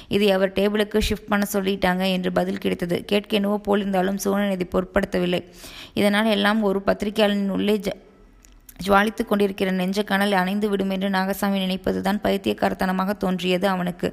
இதை 0.08 0.30
அவர் 0.32 0.54
டேபிளுக்கு 0.60 1.02
ஷிஃப்ட் 1.10 1.32
பண்ண 1.34 1.46
சொல்லிட்டாங்க 1.54 2.06
என்று 2.16 2.32
பதில் 2.40 2.64
கிடைத்தது. 2.66 3.00
கேட்க 3.06 3.38
என்னவோ 3.40 3.60
போலிருந்தாலும் 3.68 4.22
சோழன் 4.26 4.56
இதை 4.58 4.68
பொருட்படுத்தவில்லை. 4.76 5.42
இதனால் 5.94 6.32
எல்லாம் 6.38 6.62
ஒரு 6.70 6.82
பத்திரிகையாளனின் 6.88 7.54
உள்ளே 7.58 7.76
ஜ 7.88 7.92
ஜுவாலித்துக் 8.86 9.30
கொண்டிருக்கிற 9.30 9.70
நெஞ்சக்கனல் 9.72 10.32
அணைந்து 10.40 10.68
விடும் 10.70 10.94
என்று 10.96 11.10
நாகசாமி 11.16 11.58
நினைப்பதுதான் 11.64 12.20
பைத்தியக்காரத்தனமாக 12.24 13.14
தோன்றியது 13.24 13.68
அவனுக்கு. 13.68 14.08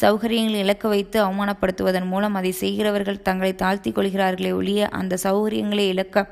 சௌகரியங்களை 0.00 0.60
இழக்க 0.64 0.84
வைத்து 0.92 1.18
அவமானப்படுத்துவதன் 1.24 2.08
மூலம் 2.12 2.38
அதை 2.40 2.52
செய்கிறவர்கள் 2.60 3.24
தங்களை 3.28 3.52
தாழ்த்தி 3.62 3.92
கொள்கிறார்களே 3.92 4.52
ஒழிய 4.60 4.88
அந்த 5.00 5.18
சௌகரியங்களை 5.24 5.86
இழக்க 5.94 6.26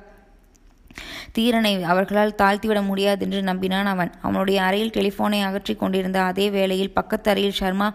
தீரனை 1.39 1.73
அவர்களால் 1.93 2.39
தாழ்த்திவிட 2.43 2.81
முடியாது 2.83 3.25
என்று 3.27 3.41
நம்பினான் 3.43 3.91
அவன். 3.95 4.13
அவனுடைய 4.23 4.63
அறையில் 4.63 4.95
டெலிஃபோனை 4.99 5.41
அகற்றி 5.43 5.75
கொண்டிருந்த 5.75 6.21
அதே 6.23 6.47
வேளையில் 6.51 6.97
பக்கத்து 6.99 7.31
அறையில் 7.31 7.59
சர்மா 7.61 7.89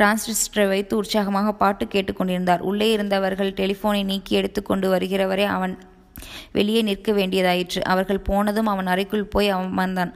டிரான்சிஸ்டரை 0.00 0.66
வைத்து 0.68 0.94
உற்சாகமாக 0.96 1.52
பாட்டு 1.52 1.84
கேட்டுக்கொண்டிருந்தார் 1.84 2.64
உள்ளே 2.70 2.88
இருந்தவர்கள் 2.92 3.52
டெலிஃபோனை 3.52 4.02
நீக்கி 4.04 4.34
எடுத்துக்கொண்டு 4.34 4.88
வருகிறவரை 4.94 5.46
அவன். 5.56 5.74
வெளியே 6.52 6.80
நிற்க 6.82 7.12
வேண்டியதாயிற்று. 7.12 7.80
அவர்கள் 7.92 8.26
போனதும் 8.28 8.66
அவன் 8.66 8.86
அறைக்குள் 8.86 9.24
போய் 9.24 9.48
அவன் 9.48 9.74
வந்தான் 9.74 10.12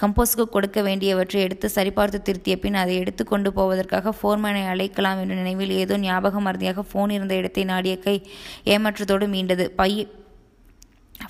கம்போஸுக்கு 0.00 0.44
கொடுக்க 0.54 0.78
வேண்டியவற்றை 0.82 1.38
எடுத்து 1.42 1.66
சரிபார்த்து 1.74 2.18
திருத்திய 2.22 2.54
பின் 2.58 2.74
அதை 2.74 2.96
எடுத்து 2.96 3.22
கொண்டு 3.24 3.50
போவதற்காக 3.52 4.12
ஃபோர்மேனை 4.18 4.62
அழைக்கலாம் 4.72 5.20
என்ற 5.20 5.34
நினைவில் 5.34 5.72
ஏதோ 5.82 5.96
ஞாபகம் 5.98 6.46
மறதியாக 6.46 6.84
ஃபோன் 6.90 7.10
இருந்த 7.10 7.34
இடத்தை 7.34 7.64
நாடிய 7.64 7.94
கை 7.98 8.16
ஏமாற்றத்தோடு 8.64 9.28
மீண்டது. 9.34 9.66
பைய 9.80 10.06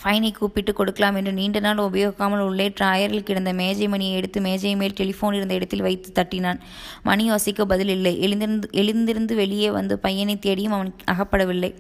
ஃபைனை 0.03 0.33
கூப்பிட்டு 0.33 0.72
கொடுக்கலாம் 0.72 1.14
என்று 1.14 1.33
நீண்ட 1.33 1.61
நாள் 1.61 1.77
உபயோகிக்காமல் 1.77 2.38
உள்ளே 2.38 2.68
ட்ராயரில் 2.68 3.22
கிடந்த 3.22 3.53
மேஜை 3.53 3.88
மணியை 3.88 4.14
எடுத்து 4.14 4.40
மேஜை 4.40 4.77
மேல் 4.77 4.92
டெலிஃபோன் 4.92 5.33
இருந்த 5.33 5.55
இடத்தில் 5.55 5.81
வைத்து 5.81 6.12
தட்டினான். 6.12 6.61
மணி 7.03 7.25
யோசிக்க 7.25 7.66
பதில் 7.66 7.88
இல்லை. 7.88 8.20
எழுந்திருந்து 8.20 8.68
எழுந்திருந்து 8.72 9.35
வெளியே 9.35 9.70
வந்து 9.70 9.99
பையனை 9.99 10.38
தேடியும் 10.38 10.72
அவன் 10.72 10.94
அகப்படவில்லை. 11.11 11.75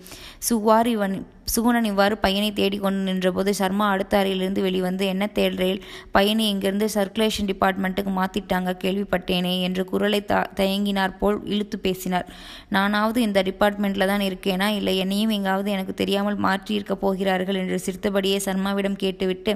சுவார் 0.50 0.86
இவன் 0.86 1.26
சுகுணன் 1.46 1.88
இவ்வாறு 1.90 2.14
பையனை 2.16 2.48
தேடிக்கொண்டு 2.52 3.00
நின்றபோது 3.08 3.50
சர்மா 3.54 3.86
அடுத்த 3.88 4.14
அறையிலிருந்து 4.20 4.62
வெளிவந்து 4.62 5.04
என்ன 5.06 5.24
தேடுறேல்? 5.34 5.80
பையனை 6.10 6.44
இங்கிருந்து 6.52 6.86
சர்க்குலேஷன் 6.94 7.48
டிபார்ட்மெண்ட்டுக்கு 7.50 8.12
மாத்திட்டாங்க 8.18 8.72
கேள்விப்பட்டேனே 8.84 9.54
என்று 9.60 9.84
குரலை 9.84 10.20
த 10.24 10.42
தயங்கினார் 10.60 11.16
போல் 11.18 11.38
இழுத்து 11.44 11.78
பேசினார். 11.78 12.26
நானாவது 12.68 13.20
இந்த 13.22 13.42
டிபார்ட்மெண்ட்டில் 13.42 14.10
தான் 14.12 14.24
இருக்கேனா? 14.28 14.68
இல்லை 14.78 14.94
என்னையும் 15.04 15.34
எங்காவது 15.38 15.70
எனக்கு 15.70 15.94
தெரியாமல் 15.94 16.38
மாற்றியிருக்க 16.46 16.96
போகிறார்கள் 17.04 17.60
என்று 17.62 17.78
சிரித்தபடியே 17.86 18.40
சர்மாவிடம் 18.48 19.00
கேட்டுவிட்டு 19.04 19.54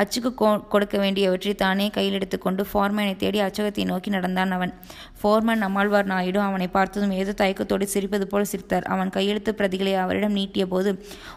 அச்சுக்கு 0.00 0.30
கொ 0.40 0.48
கொடுக்க 0.72 0.96
வேண்டியவற்றை 0.98 1.52
தானே 1.62 1.86
கையில் 1.90 2.16
எடுத்துக்கொண்டு 2.18 2.62
ஃபோர்மேனை 2.70 3.14
தேடி 3.16 3.38
அச்சகத்தை 3.46 3.84
நோக்கி 3.84 4.10
நடந்தான் 4.16 4.52
அவன். 4.56 4.72
ஃபோர்மேன் 5.20 5.62
நம்மாழ்வார் 5.64 6.10
நாயுடு 6.12 6.40
அவனை 6.40 6.68
பார்த்ததும் 6.76 7.14
ஏதோ 7.20 7.32
தயக்கத்தோடு 7.40 7.86
சிரிப்பது 7.94 8.26
போல் 8.32 8.50
சிரித்தார். 8.52 8.86
அவன் 8.94 9.10
கையெழுத்து 9.16 9.52
பிரதிகளை 9.58 9.94
அவரிடம் 10.04 10.36
நீட்டிய 10.40 10.66
போது 10.66 10.90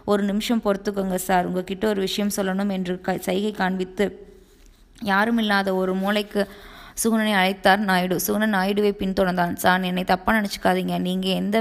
ஒரு 0.05 0.23
நிமிஷம் 0.23 0.61
பொறுத்துக்கோங்க 0.65 1.15
சார். 1.15 1.45
உங்ககிட்ட 1.45 1.87
ஒரு 1.87 2.01
விஷயம் 2.01 2.31
சொல்லணும் 2.35 2.71
என்று 2.71 3.01
க 3.01 3.17
சைகை 3.17 3.51
காண்பித்து 3.51 4.05
யாரும் 5.03 5.37
இல்லாத 5.37 5.75
ஒரு 5.75 5.93
மூளைக்கு 5.95 6.47
சுகுணனை 7.03 7.33
அழைத்தார் 7.41 7.77
நாயுடு. 7.77 8.19
சுகுணன் 8.27 8.55
நாயுடுவை 8.57 8.91
பின்தொடர்ந்தான். 9.01 9.53
சார் 9.55 9.81
என்னை 9.81 10.03
தப்பாக 10.03 10.35
நினச்சிக்காதீங்க. 10.39 10.99
நீங்கள் 10.99 11.31
எந்த 11.31 11.57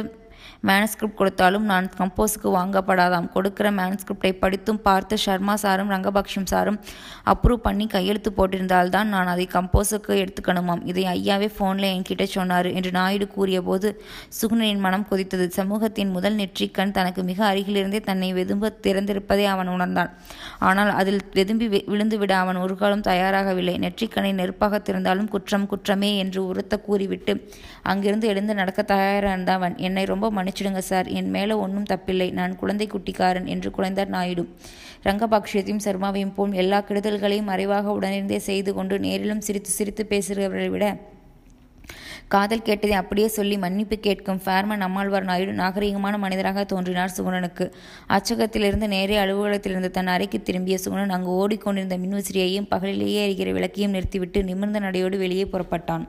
மேனுஸ்கிரிப்ட் 0.69 1.19
கொடுத்தாலும் 1.19 1.67
நான் 1.71 1.87
கம்போஸுக்கு 1.99 2.49
வாங்கப்படாதாம். 2.57 3.29
கொடுக்கிற 3.35 3.67
மேனுஸ்கிரிப்டை 3.79 4.33
படித்தும் 4.43 4.81
பார்த்து 4.87 5.15
சர்மா 5.25 5.55
சாரும் 5.63 5.91
ரங்கபக்ஷம் 5.95 6.49
சாரும் 6.53 6.79
அப்ரூவ் 7.33 7.63
பண்ணி 7.67 7.87
கையெழுத்து 7.95 8.31
போட்டிருந்தால்தான் 8.39 9.09
நான் 9.15 9.31
அதை 9.35 9.47
கம்போஸுக்கு 9.55 10.13
எடுத்துக்கணுமாம். 10.23 10.83
இதை 10.91 11.05
ஐயாவே 11.15 11.49
ஃபோனில் 11.57 11.89
என்கிட்ட 11.93 12.27
சொன்னார் 12.37 12.69
என்று 12.79 12.93
நாயுடு 12.99 13.29
கூறியபோது 13.37 13.91
சுகுணனின் 14.41 14.85
மனம் 14.87 15.07
கொதித்தது. 15.11 15.47
சமூகத்தின் 15.59 16.13
முதல் 16.17 16.39
நெற்றிக்கண் 16.41 16.95
தனக்கு 16.99 17.25
மிக 17.31 17.41
அருகிலிருந்தே 17.51 18.03
தன்னை 18.11 18.31
வெதும்ப 18.41 18.73
திறந்திருப்பதை 18.87 19.47
அவன் 19.55 19.73
உணர்ந்தான். 19.77 20.13
ஆனால் 20.69 20.93
அதில் 21.01 21.21
வெதும்பி 21.39 21.69
விழுந்துவிட 21.93 22.33
அவன் 22.43 22.61
ஒரு 22.65 22.77
காலம் 22.83 23.07
தயாராகவில்லை. 23.11 23.77
நெற்றிக்கண்ணை 23.87 24.35
நெருப்பாக 24.41 24.83
திறந்தாலும் 24.89 25.33
குற்றம் 25.35 25.67
குற்றமே 25.73 26.13
என்று 26.25 26.41
உரத்த 26.51 26.75
கூறிவிட்டு 26.87 27.33
அங்கிருந்து 27.91 28.27
எழுந்து 28.33 28.55
நடக்க 28.55 28.81
தயாரானவன் 28.95 29.77
என்னை 29.87 30.05
ரொம்ப 30.05 30.27
மன்னிச்சிடுங்க 30.51 30.79
சார். 30.79 31.07
என் 31.07 31.31
மேலே 31.31 31.53
ஒன்றும் 31.53 31.89
தப்பில்லை. 31.91 32.33
நான் 32.33 32.57
குழந்தை 32.57 32.87
குட்டிக்காரன் 32.87 33.45
என்று 33.45 33.71
குறைந்தார் 33.71 34.09
நாயுடு. 34.09 34.43
ரங்கபாக்ஷியத்தையும் 35.05 35.85
சர்மாவையும் 35.85 36.35
போல் 36.35 36.53
எல்லா 36.53 36.79
கெடுதல்களையும் 36.81 37.51
மறைவாக 37.53 37.93
உடனிருந்தே 37.99 38.37
செய்து 38.37 38.75
கொண்டு 38.75 38.99
நேரிலும் 38.99 39.41
சிரித்து 39.41 39.71
சிரித்து 39.71 40.07
பேசுகிறவர்களை 40.09 40.69
விட 40.69 40.87
காதல் 42.29 42.63
கேட்டதை 42.63 42.93
அப்படியே 42.93 43.29
சொல்லி 43.29 43.59
மன்னிப்பு 43.59 43.97
கேட்கும் 43.97 44.41
ஃபேர்மன் 44.45 44.85
அம்மாழ்வார் 44.87 45.25
நாயுடு 45.25 45.53
நாகரிகமான 45.53 46.19
மனிதராக 46.19 46.65
தோன்றினார் 46.65 47.15
சுகுணனுக்கு. 47.17 47.73
அச்சகத்திலிருந்து 48.09 48.89
நேரே 48.89 49.17
அலுவலகத்திலிருந்து 49.17 49.91
தன் 49.91 50.07
அறைக்கு 50.07 50.43
திரும்பிய 50.43 50.79
சுகுணன் 50.85 51.17
அங்கு 51.17 51.33
ஓடிக்கொண்டிருந்த 51.41 51.99
மின்விசிறியையும் 51.99 52.71
பகலிலேயே 52.71 53.21
எரிகிற 53.27 53.53
விளக்கையும் 53.53 53.91
நிறுத்திவிட்டு 53.91 54.45
நிமிர்ந்த 54.45 54.79
நடையோடு 54.79 55.19
வெளியே 55.19 55.45
புறப்பட்டான். 55.45 56.07